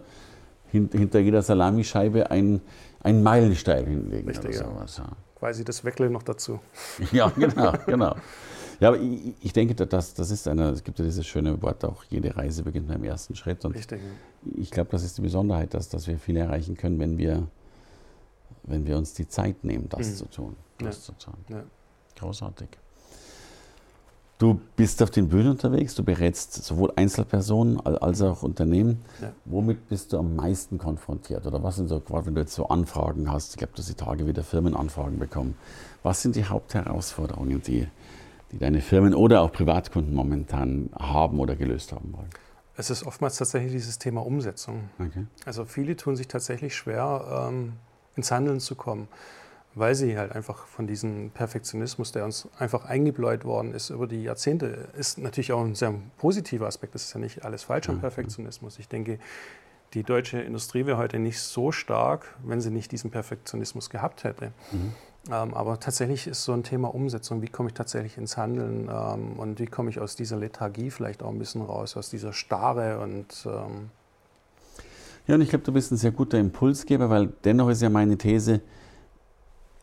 hint, 0.71 0.93
hinter 0.93 1.19
jeder 1.19 1.43
Salamischeibe 1.43 2.31
ein, 2.31 2.61
ein 3.01 3.23
Meilenstein 3.23 3.87
hinlegen. 3.87 4.29
Richtig, 4.29 4.61
oder 4.61 4.71
sowas, 4.71 4.99
ja. 4.99 5.09
Quasi 5.37 5.65
das 5.65 5.85
Weckle 5.85 6.11
noch 6.11 6.23
dazu. 6.23 6.61
ja, 7.13 7.31
genau, 7.31 7.73
genau. 7.87 8.15
Ja, 8.79 8.89
aber 8.89 8.99
ich, 8.99 9.35
ich 9.41 9.53
denke, 9.53 9.75
das, 9.75 10.15
das 10.15 10.31
ist 10.31 10.47
eine, 10.47 10.71
es 10.71 10.85
gibt 10.85 10.99
ja 10.99 11.05
dieses 11.05 11.27
schöne 11.27 11.61
Wort 11.63 11.85
auch, 11.85 12.05
jede 12.05 12.37
Reise 12.37 12.63
beginnt 12.63 12.89
mit 12.89 12.97
dem 12.97 13.05
ersten 13.05 13.35
Schritt. 13.35 13.65
Und 13.65 13.75
Richtig. 13.75 14.01
Ich 14.57 14.71
glaube, 14.71 14.91
das 14.91 15.03
ist 15.03 15.19
die 15.19 15.23
Besonderheit, 15.23 15.75
dass, 15.75 15.89
dass 15.89 16.07
wir 16.07 16.19
viel 16.19 16.37
erreichen 16.37 16.77
können, 16.77 16.99
wenn 16.99 17.19
wir 17.19 17.49
wenn 18.63 18.87
wir 18.87 18.97
uns 18.97 19.15
die 19.15 19.29
Zeit 19.29 19.65
nehmen, 19.65 19.89
das 19.89 20.09
mhm. 20.09 20.15
zu 20.15 20.25
tun. 20.27 20.57
Das 20.79 20.97
ja. 20.97 21.03
zu 21.03 21.13
tun. 21.13 21.35
Ja. 21.49 21.63
Großartig. 22.19 22.69
Du 24.41 24.59
bist 24.75 25.03
auf 25.03 25.11
den 25.11 25.29
Bühnen 25.29 25.51
unterwegs, 25.51 25.95
du 25.95 26.03
berätst 26.03 26.55
sowohl 26.55 26.91
Einzelpersonen 26.97 27.79
als 27.79 28.23
auch 28.23 28.43
Unternehmen. 28.43 29.03
Ja. 29.21 29.33
Womit 29.45 29.87
bist 29.91 30.15
du 30.15 30.19
am 30.19 30.35
meisten 30.35 30.79
konfrontiert? 30.79 31.47
Oder 31.47 31.63
was 31.63 31.77
sind 31.77 31.89
so, 31.89 32.01
gerade 32.01 32.25
wenn 32.25 32.35
du 32.35 32.41
jetzt 32.41 32.55
so 32.55 32.67
Anfragen 32.69 33.31
hast, 33.31 33.51
ich 33.51 33.59
glaube, 33.59 33.75
dass 33.77 33.85
die 33.87 33.95
Tage 33.95 34.27
wieder 34.27 34.43
Firmenanfragen 34.43 35.19
bekommen. 35.19 35.57
Was 36.03 36.23
sind 36.23 36.37
die 36.37 36.47
Hauptherausforderungen, 36.47 37.61
die, 37.61 37.87
die 38.51 38.57
deine 38.57 38.81
Firmen 38.81 39.13
oder 39.13 39.43
auch 39.43 39.53
Privatkunden 39.53 40.15
momentan 40.15 40.89
haben 40.99 41.39
oder 41.39 41.55
gelöst 41.55 41.93
haben 41.93 42.15
wollen? 42.15 42.31
Es 42.79 42.89
ist 42.89 43.07
oftmals 43.07 43.37
tatsächlich 43.37 43.73
dieses 43.73 43.99
Thema 43.99 44.25
Umsetzung. 44.25 44.89
Okay. 44.99 45.27
Also 45.45 45.67
viele 45.67 45.97
tun 45.97 46.17
sich 46.17 46.29
tatsächlich 46.29 46.75
schwer, 46.75 47.49
ähm, 47.51 47.75
ins 48.21 48.31
Handeln 48.31 48.61
zu 48.61 48.75
kommen, 48.75 49.09
weil 49.75 49.95
sie 49.95 50.19
halt 50.19 50.33
einfach 50.33 50.67
von 50.67 50.87
diesem 50.87 51.31
Perfektionismus, 51.31 52.13
der 52.13 52.25
uns 52.25 52.49
einfach 52.59 52.85
eingebläut 52.85 53.45
worden 53.45 53.73
ist 53.73 53.91
über 53.91 54.07
die 54.07 54.23
Jahrzehnte, 54.23 54.89
ist 54.97 55.19
natürlich 55.19 55.53
auch 55.53 55.65
ein 55.65 55.75
sehr 55.75 55.95
positiver 56.19 56.67
Aspekt. 56.67 56.95
Das 56.95 57.05
ist 57.05 57.15
ja 57.15 57.21
nicht 57.21 57.45
alles 57.45 57.65
falsch 57.65 57.89
am 57.89 58.01
Perfektionismus. 58.01 58.79
Ich 58.79 58.89
denke, 58.89 59.19
die 59.95 60.03
deutsche 60.03 60.41
Industrie 60.41 60.87
wäre 60.87 60.99
heute 60.99 61.19
nicht 61.19 61.41
so 61.41 61.73
stark, 61.73 62.37
wenn 62.45 62.61
sie 62.61 62.71
nicht 62.71 62.93
diesen 62.93 63.11
Perfektionismus 63.11 63.91
gehabt 63.91 64.25
hätte. 64.25 64.53
Mhm. 64.71 64.93
Ähm, 65.31 65.55
aber 65.55 65.79
tatsächlich 65.79 66.27
ist 66.27 66.45
so 66.45 66.53
ein 66.53 66.63
Thema 66.63 66.95
Umsetzung, 66.95 67.43
wie 67.43 67.49
komme 67.49 67.69
ich 67.69 67.75
tatsächlich 67.75 68.17
ins 68.17 68.37
Handeln 68.37 68.89
ähm, 68.91 69.39
und 69.39 69.59
wie 69.59 69.67
komme 69.67 69.91
ich 69.91 69.99
aus 69.99 70.17
dieser 70.17 70.37
Lethargie 70.37 70.91
vielleicht 70.91 71.23
auch 71.23 71.29
ein 71.31 71.39
bisschen 71.39 71.63
raus, 71.63 71.97
aus 71.97 72.09
dieser 72.09 72.33
Starre 72.33 73.01
und 73.01 73.47
ähm, 73.47 73.91
ja, 75.31 75.37
und 75.37 75.43
ich 75.43 75.49
glaube, 75.49 75.65
du 75.65 75.73
bist 75.73 75.93
ein 75.93 75.97
sehr 75.97 76.11
guter 76.11 76.41
Impulsgeber, 76.41 77.09
weil 77.09 77.29
dennoch 77.45 77.69
ist 77.69 77.83
ja 77.83 77.89
meine 77.89 78.19
These, 78.19 78.61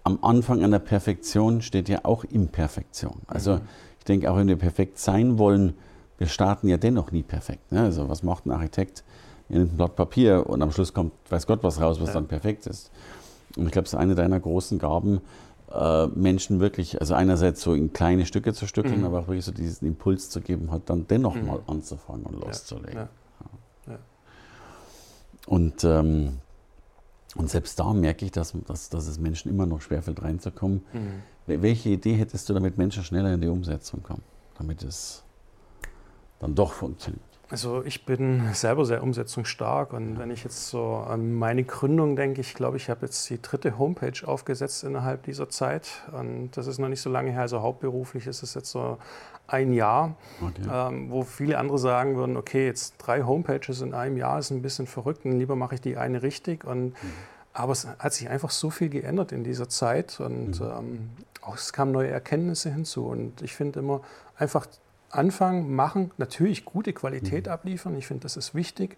am 0.04 0.20
Anfang 0.22 0.62
einer 0.62 0.80
Perfektion 0.80 1.62
steht 1.62 1.88
ja 1.88 2.04
auch 2.04 2.26
Imperfektion. 2.26 3.22
Also 3.28 3.56
mhm. 3.56 3.62
ich 3.98 4.04
denke, 4.04 4.30
auch 4.30 4.36
wenn 4.36 4.50
wir 4.50 4.58
perfekt 4.58 5.00
sein 5.00 5.38
wollen, 5.38 5.76
wir 6.18 6.28
starten 6.28 6.68
ja 6.68 6.76
dennoch 6.76 7.14
nie 7.14 7.24
perfekt. 7.24 7.72
Ne? 7.72 7.80
Also 7.82 8.10
was 8.10 8.24
macht 8.24 8.46
ein 8.46 8.52
Architekt? 8.52 9.06
Er 9.48 9.60
nimmt 9.60 9.72
ein 9.72 9.78
Blatt 9.78 9.96
Papier 9.96 10.50
und 10.50 10.62
am 10.62 10.72
Schluss 10.72 10.94
kommt, 10.94 11.14
weiß 11.30 11.48
Gott 11.48 11.64
was 11.64 11.80
raus, 11.80 12.02
was 12.02 12.10
ja. 12.10 12.16
dann 12.16 12.28
perfekt 12.28 12.68
ist. 12.68 12.92
Und 13.56 13.68
ich 13.68 13.72
glaube, 13.72 13.86
es 13.86 13.94
ist 13.94 14.00
eine 14.00 14.16
deiner 14.16 14.42
großen 14.42 14.80
Gaben, 14.80 15.22
äh, 15.72 16.08
Menschen 16.08 16.60
wirklich, 16.60 17.00
also 17.00 17.14
einerseits 17.14 17.62
so 17.62 17.74
in 17.74 17.94
kleine 17.94 18.26
Stücke 18.26 18.54
zu 18.54 18.68
stückeln, 18.68 19.00
mhm. 19.00 19.06
aber 19.06 19.20
auch 19.20 19.28
wirklich 19.28 19.46
so 19.46 19.54
diesen 19.54 19.88
Impuls 19.88 20.30
zu 20.30 20.42
geben, 20.42 20.72
halt 20.72 20.90
dann 20.90 21.08
dennoch 21.08 21.36
mhm. 21.36 21.46
mal 21.46 21.60
anzufangen 21.68 22.26
und 22.26 22.42
loszulegen. 22.42 22.98
Ja. 22.98 23.10
Und, 25.48 25.84
ähm, 25.86 26.40
und 27.36 27.50
selbst 27.50 27.80
da 27.80 27.94
merke 27.94 28.26
ich, 28.26 28.32
dass, 28.32 28.54
dass, 28.68 28.90
dass 28.90 29.08
es 29.08 29.20
Menschen 29.20 29.50
immer 29.50 29.66
noch 29.66 29.82
schwerfällt, 29.82 30.22
reinzukommen. 30.22 30.84
Mhm. 30.94 31.62
Welche 31.62 31.90
Idee 31.90 32.14
hättest 32.14 32.50
du, 32.50 32.54
damit 32.54 32.78
Menschen 32.78 33.04
schneller 33.04 33.34
in 33.34 33.42
die 33.42 33.48
Umsetzung 33.48 34.04
kommen, 34.04 34.24
damit 34.58 34.84
es 34.84 35.24
dann 36.40 36.54
doch 36.54 36.74
funktioniert? 36.74 37.24
Also 37.50 37.82
ich 37.86 38.06
bin 38.06 38.54
selber 38.54 38.86
sehr 38.86 39.02
umsetzungsstark 39.02 39.94
und 39.94 40.20
wenn 40.20 40.32
ich 40.32 40.44
jetzt 40.44 40.68
so 40.68 40.98
an 41.08 41.34
meine 41.34 41.64
Gründung 41.64 42.18
denke, 42.18 42.42
ich 42.42 42.54
glaube, 42.54 42.76
ich 42.76 42.90
habe 42.90 43.06
jetzt 43.06 43.30
die 43.30 43.42
dritte 43.42 43.78
Homepage 43.78 44.28
aufgesetzt 44.28 44.84
innerhalb 44.84 45.24
dieser 45.24 45.48
Zeit 45.48 45.88
und 46.12 46.52
das 46.58 46.68
ist 46.68 46.78
noch 46.78 46.90
nicht 46.90 47.00
so 47.00 47.10
lange 47.10 47.32
her, 47.32 47.42
also 47.42 47.62
hauptberuflich 47.62 48.28
ist 48.28 48.44
es 48.44 48.54
jetzt 48.54 48.70
so 48.72 48.98
ein 49.48 49.72
Jahr, 49.72 50.16
okay. 50.42 50.70
ähm, 50.70 51.10
wo 51.10 51.24
viele 51.24 51.58
andere 51.58 51.80
sagen 51.80 52.18
würden, 52.18 52.36
okay, 52.36 52.66
jetzt 52.66 52.96
drei 52.98 53.24
Homepages 53.24 53.80
in 53.80 53.94
einem 53.94 54.18
Jahr 54.18 54.40
ist 54.40 54.52
ein 54.52 54.62
bisschen 54.62 54.86
verrückt 54.86 55.24
und 55.24 55.40
lieber 55.40 55.56
mache 55.56 55.76
ich 55.76 55.82
die 55.82 55.96
eine 55.96 56.24
richtig 56.24 56.66
und 56.66 56.88
mhm. 56.88 56.94
aber 57.54 57.72
es 57.72 57.88
hat 57.88 58.12
sich 58.12 58.28
einfach 58.28 58.50
so 58.50 58.70
viel 58.70 58.90
geändert 58.90 59.32
in 59.32 59.46
dieser 59.46 59.70
Zeit 59.70 60.20
und 60.20 60.60
mhm. 60.60 60.66
ähm, 60.66 61.10
auch 61.42 61.56
es 61.56 61.72
kamen 61.72 61.94
neue 61.94 62.10
Erkenntnisse 62.10 62.74
hinzu 62.74 63.06
und 63.08 63.42
ich 63.42 63.56
finde 63.56 63.80
immer 63.80 64.02
einfach 64.36 64.68
anfangen, 65.10 65.74
machen, 65.74 66.12
natürlich 66.18 66.66
gute 66.66 66.94
Qualität 66.94 67.46
mhm. 67.46 67.52
abliefern. 67.52 67.96
Ich 67.96 68.08
finde, 68.08 68.24
das 68.24 68.38
ist 68.38 68.56
wichtig. 68.56 68.98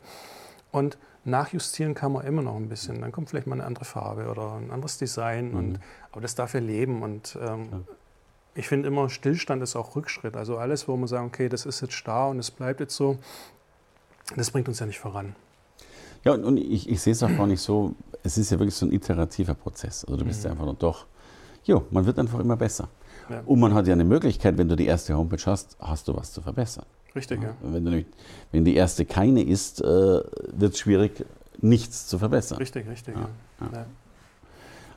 Und 0.72 0.98
nachjustieren 1.26 1.94
kann 1.94 2.12
man 2.12 2.26
immer 2.26 2.42
noch 2.42 2.56
ein 2.56 2.70
bisschen. 2.70 3.02
Dann 3.02 3.12
kommt 3.12 3.30
vielleicht 3.30 3.48
mal 3.48 3.56
eine 3.56 3.66
andere 3.66 3.86
Farbe 3.86 4.30
oder 4.30 4.54
ein 4.54 4.72
anderes 4.72 4.98
Design. 4.98 5.52
Mhm. 5.52 5.58
Und, 5.58 5.80
aber 6.12 6.22
das 6.22 6.36
darf 6.36 6.54
ja 6.54 6.60
leben. 6.60 7.02
Und 7.02 7.38
ähm, 7.42 7.70
ja. 7.72 7.80
ich 8.56 8.68
finde 8.68 8.88
immer, 8.88 9.10
Stillstand 9.10 9.62
ist 9.64 9.76
auch 9.76 9.96
Rückschritt. 9.96 10.36
Also 10.36 10.58
alles, 10.58 10.88
wo 10.88 10.96
man 10.96 11.08
sagt, 11.08 11.26
okay, 11.26 11.50
das 11.50 11.66
ist 11.66 11.82
jetzt 11.82 11.94
starr 11.94 12.30
und 12.30 12.40
es 12.40 12.52
bleibt 12.52 12.80
jetzt 12.80 12.96
so, 12.96 13.18
das 14.36 14.52
bringt 14.52 14.68
uns 14.68 14.80
ja 14.80 14.86
nicht 14.86 15.00
voran. 15.00 15.36
Ja, 16.24 16.34
und, 16.34 16.44
und 16.44 16.58
ich, 16.58 16.90
ich 16.90 17.02
sehe 17.02 17.14
es 17.14 17.24
auch 17.24 17.36
gar 17.36 17.48
nicht 17.48 17.62
so, 17.62 17.96
es 18.24 18.38
ist 18.38 18.52
ja 18.52 18.60
wirklich 18.60 18.76
so 18.76 18.86
ein 18.86 18.92
iterativer 18.92 19.54
Prozess. 19.54 20.04
Also 20.04 20.18
du 20.18 20.26
bist 20.26 20.42
mhm. 20.42 20.46
ja 20.46 20.52
einfach 20.52 20.66
nur 20.66 20.76
doch, 20.76 21.06
jo, 21.64 21.86
man 21.92 22.06
wird 22.06 22.20
einfach 22.20 22.40
immer 22.40 22.58
besser. 22.58 22.90
Ja. 23.30 23.42
Und 23.46 23.60
man 23.60 23.74
hat 23.74 23.88
ja 23.88 23.94
eine 23.94 24.06
Möglichkeit, 24.06 24.58
wenn 24.58 24.68
du 24.68 24.76
die 24.76 24.86
erste 24.86 25.16
Homepage 25.16 25.46
hast, 25.46 25.78
hast 25.80 26.08
du 26.08 26.16
was 26.16 26.32
zu 26.32 26.42
verbessern. 26.42 26.86
Richtig, 27.16 27.42
ja. 27.42 27.56
Wenn, 27.62 27.86
du 27.86 27.92
nicht, 27.92 28.08
wenn 28.52 28.66
die 28.66 28.76
erste 28.76 29.06
keine 29.06 29.44
ist, 29.44 29.82
äh, 29.82 29.86
wird 29.86 30.74
es 30.74 30.80
schwierig, 30.80 31.26
nichts 31.62 32.08
zu 32.08 32.18
verbessern. 32.18 32.58
Richtig, 32.58 32.88
richtig. 32.88 33.16
Ja. 33.16 33.86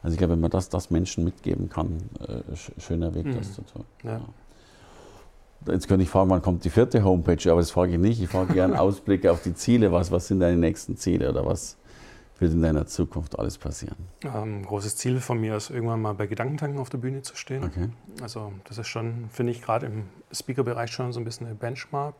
Also 0.03 0.15
ich 0.15 0.19
glaube, 0.19 0.33
wenn 0.33 0.41
man 0.41 0.51
das, 0.51 0.69
das 0.69 0.91
Menschen 0.91 1.25
mitgeben 1.25 1.69
kann, 1.69 1.99
äh, 2.21 2.81
schöner 2.81 3.15
Weg, 3.15 3.27
mhm. 3.27 3.37
das 3.37 3.55
zu 3.55 3.63
tun. 3.63 3.85
Jetzt 5.67 5.87
könnte 5.87 6.03
ich 6.03 6.11
fragen, 6.11 6.29
wann 6.31 6.43
kommt 6.43 6.65
die 6.65 6.71
vierte 6.71 7.05
Homepage, 7.05 7.51
aber 7.51 7.61
das 7.61 7.71
frage 7.71 7.93
ich 7.93 7.99
nicht. 7.99 8.21
Ich 8.21 8.29
frage 8.29 8.53
gerne 8.53 8.81
Ausblicke 8.81 9.31
auf 9.31 9.43
die 9.43 9.55
Ziele. 9.55 9.93
Was, 9.93 10.11
was 10.11 10.27
sind 10.27 10.41
deine 10.41 10.57
nächsten 10.57 10.97
Ziele 10.97 11.31
oder 11.31 11.47
was, 11.47 11.77
wird 12.43 12.53
in 12.53 12.63
deiner 12.63 12.87
Zukunft 12.87 13.39
alles 13.39 13.57
passieren? 13.57 13.97
Ähm, 14.23 14.67
großes 14.67 14.97
Ziel 14.97 15.21
von 15.21 15.41
mir 15.41 15.57
ist, 15.57 15.71
irgendwann 15.71 16.03
mal 16.03 16.13
bei 16.13 16.27
Gedankentanken 16.27 16.79
auf 16.79 16.91
der 16.91 16.99
Bühne 16.99 17.23
zu 17.23 17.37
stehen. 17.37 17.65
Okay. 17.65 17.89
Also 18.21 18.53
das 18.65 18.79
ist 18.79 18.89
schon, 18.89 19.31
finde 19.31 19.53
ich, 19.53 19.63
gerade 19.63 19.87
im 19.87 20.05
Speaker-Bereich 20.33 20.91
schon 20.91 21.13
so 21.13 21.21
ein 21.21 21.25
bisschen 21.25 21.47
ein 21.47 21.57
Benchmark. 21.57 22.15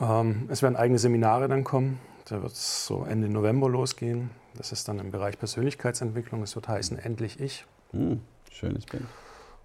Ähm, 0.00 0.48
es 0.48 0.62
werden 0.62 0.76
eigene 0.76 0.98
Seminare 0.98 1.48
dann 1.48 1.64
kommen. 1.64 2.00
Da 2.26 2.40
wird 2.40 2.52
es 2.52 2.86
so 2.86 3.04
Ende 3.04 3.28
November 3.28 3.68
losgehen. 3.68 4.30
Das 4.54 4.72
ist 4.72 4.88
dann 4.88 4.98
im 4.98 5.10
Bereich 5.10 5.38
Persönlichkeitsentwicklung. 5.38 6.42
Es 6.42 6.54
wird 6.54 6.68
heißen 6.68 6.98
Endlich 6.98 7.40
Ich. 7.40 7.66
Hm, 7.90 8.20
schönes 8.50 8.86
Bild. 8.86 9.04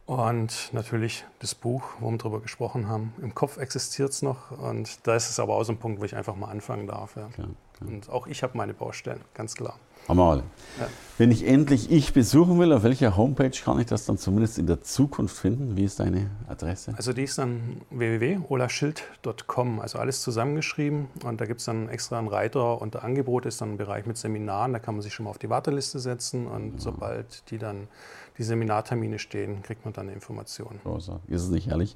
Und 0.07 0.69
natürlich 0.71 1.25
das 1.39 1.53
Buch, 1.53 1.83
wo 1.99 2.09
wir 2.09 2.17
darüber 2.17 2.39
gesprochen 2.39 2.87
haben. 2.87 3.13
Im 3.21 3.35
Kopf 3.35 3.57
existiert 3.57 4.11
es 4.11 4.21
noch 4.21 4.51
und 4.51 5.05
da 5.05 5.15
ist 5.15 5.29
es 5.29 5.37
aber 5.37 5.55
auch 5.55 5.63
so 5.63 5.73
ein 5.73 5.77
Punkt, 5.77 5.99
wo 5.99 6.05
ich 6.05 6.15
einfach 6.15 6.37
mal 6.37 6.47
anfangen 6.47 6.87
darf. 6.87 7.17
Ja. 7.17 7.27
Klar, 7.27 7.49
klar. 7.73 7.89
Und 7.89 8.09
auch 8.09 8.25
ich 8.25 8.41
habe 8.41 8.57
meine 8.57 8.73
Baustellen, 8.73 9.19
ganz 9.33 9.55
klar. 9.55 9.77
Haben 10.07 10.17
wir 10.19 10.23
alle. 10.23 10.43
Ja. 10.79 10.87
Wenn 11.17 11.31
ich 11.31 11.45
endlich 11.45 11.91
ich 11.91 12.13
besuchen 12.13 12.57
will, 12.59 12.71
auf 12.71 12.83
welcher 12.83 13.17
Homepage 13.17 13.51
kann 13.51 13.79
ich 13.79 13.87
das 13.87 14.05
dann 14.05 14.17
zumindest 14.17 14.57
in 14.57 14.65
der 14.65 14.81
Zukunft 14.81 15.35
finden? 15.35 15.75
Wie 15.75 15.83
ist 15.83 15.99
deine 15.99 16.29
Adresse? 16.47 16.93
Also 16.95 17.11
die 17.11 17.23
ist 17.23 17.37
dann 17.37 17.81
www.olaschild.com, 17.89 19.81
also 19.81 19.99
alles 19.99 20.21
zusammengeschrieben. 20.21 21.07
Und 21.25 21.41
da 21.41 21.45
gibt 21.45 21.59
es 21.59 21.65
dann 21.65 21.89
extra 21.89 22.19
einen 22.19 22.29
Reiter 22.29 22.79
unter 22.79 23.03
Angebot, 23.03 23.45
ist 23.45 23.59
dann 23.59 23.73
ein 23.73 23.77
Bereich 23.77 24.05
mit 24.05 24.15
Seminaren, 24.15 24.71
da 24.71 24.79
kann 24.79 24.95
man 24.95 25.01
sich 25.01 25.13
schon 25.13 25.25
mal 25.25 25.31
auf 25.31 25.39
die 25.39 25.49
Warteliste 25.49 25.99
setzen. 25.99 26.47
Und 26.47 26.75
ja. 26.75 26.79
sobald 26.79 27.51
die 27.51 27.57
dann 27.57 27.89
die 28.37 28.43
Seminartermine 28.43 29.19
stehen, 29.19 29.63
kriegt 29.63 29.85
man 29.85 29.93
dann 29.93 30.09
Informationen. 30.09 30.79
Großartig. 30.83 31.29
Ist 31.29 31.43
es 31.43 31.49
nicht 31.49 31.69
ehrlich, 31.69 31.95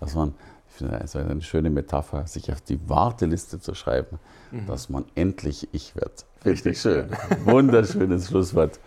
dass 0.00 0.14
man 0.14 0.34
ich 0.74 0.78
finde, 0.78 0.96
es 0.96 1.14
ist 1.14 1.16
eine 1.16 1.40
schöne 1.40 1.70
Metapher, 1.70 2.26
sich 2.26 2.50
auf 2.50 2.60
die 2.60 2.88
Warteliste 2.88 3.60
zu 3.60 3.74
schreiben, 3.74 4.18
mhm. 4.50 4.66
dass 4.66 4.88
man 4.88 5.04
endlich 5.14 5.68
ich 5.70 5.94
wird. 5.94 6.26
Richtig 6.44 6.80
schön. 6.80 7.10
Wunderschönes 7.44 8.26
Schlusswort. 8.28 8.80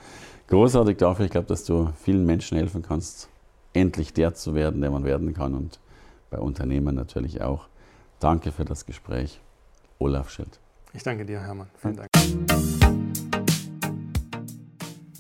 Großartig 0.47 0.97
dafür. 0.97 1.25
Ich 1.25 1.31
glaube, 1.31 1.47
dass 1.47 1.63
du 1.63 1.93
vielen 1.95 2.25
Menschen 2.25 2.57
helfen 2.57 2.81
kannst, 2.81 3.29
endlich 3.71 4.13
der 4.13 4.33
zu 4.33 4.53
werden, 4.53 4.81
der 4.81 4.91
man 4.91 5.05
werden 5.05 5.33
kann 5.33 5.53
und 5.53 5.79
bei 6.29 6.39
Unternehmern 6.39 6.95
natürlich 6.95 7.41
auch. 7.41 7.69
Danke 8.19 8.51
für 8.51 8.65
das 8.65 8.85
Gespräch. 8.85 9.39
Olaf 9.97 10.29
Schild. 10.29 10.59
Ich 10.93 11.03
danke 11.03 11.25
dir, 11.25 11.39
Hermann. 11.39 11.69
Vielen 11.77 11.95
Dank. 11.95 12.86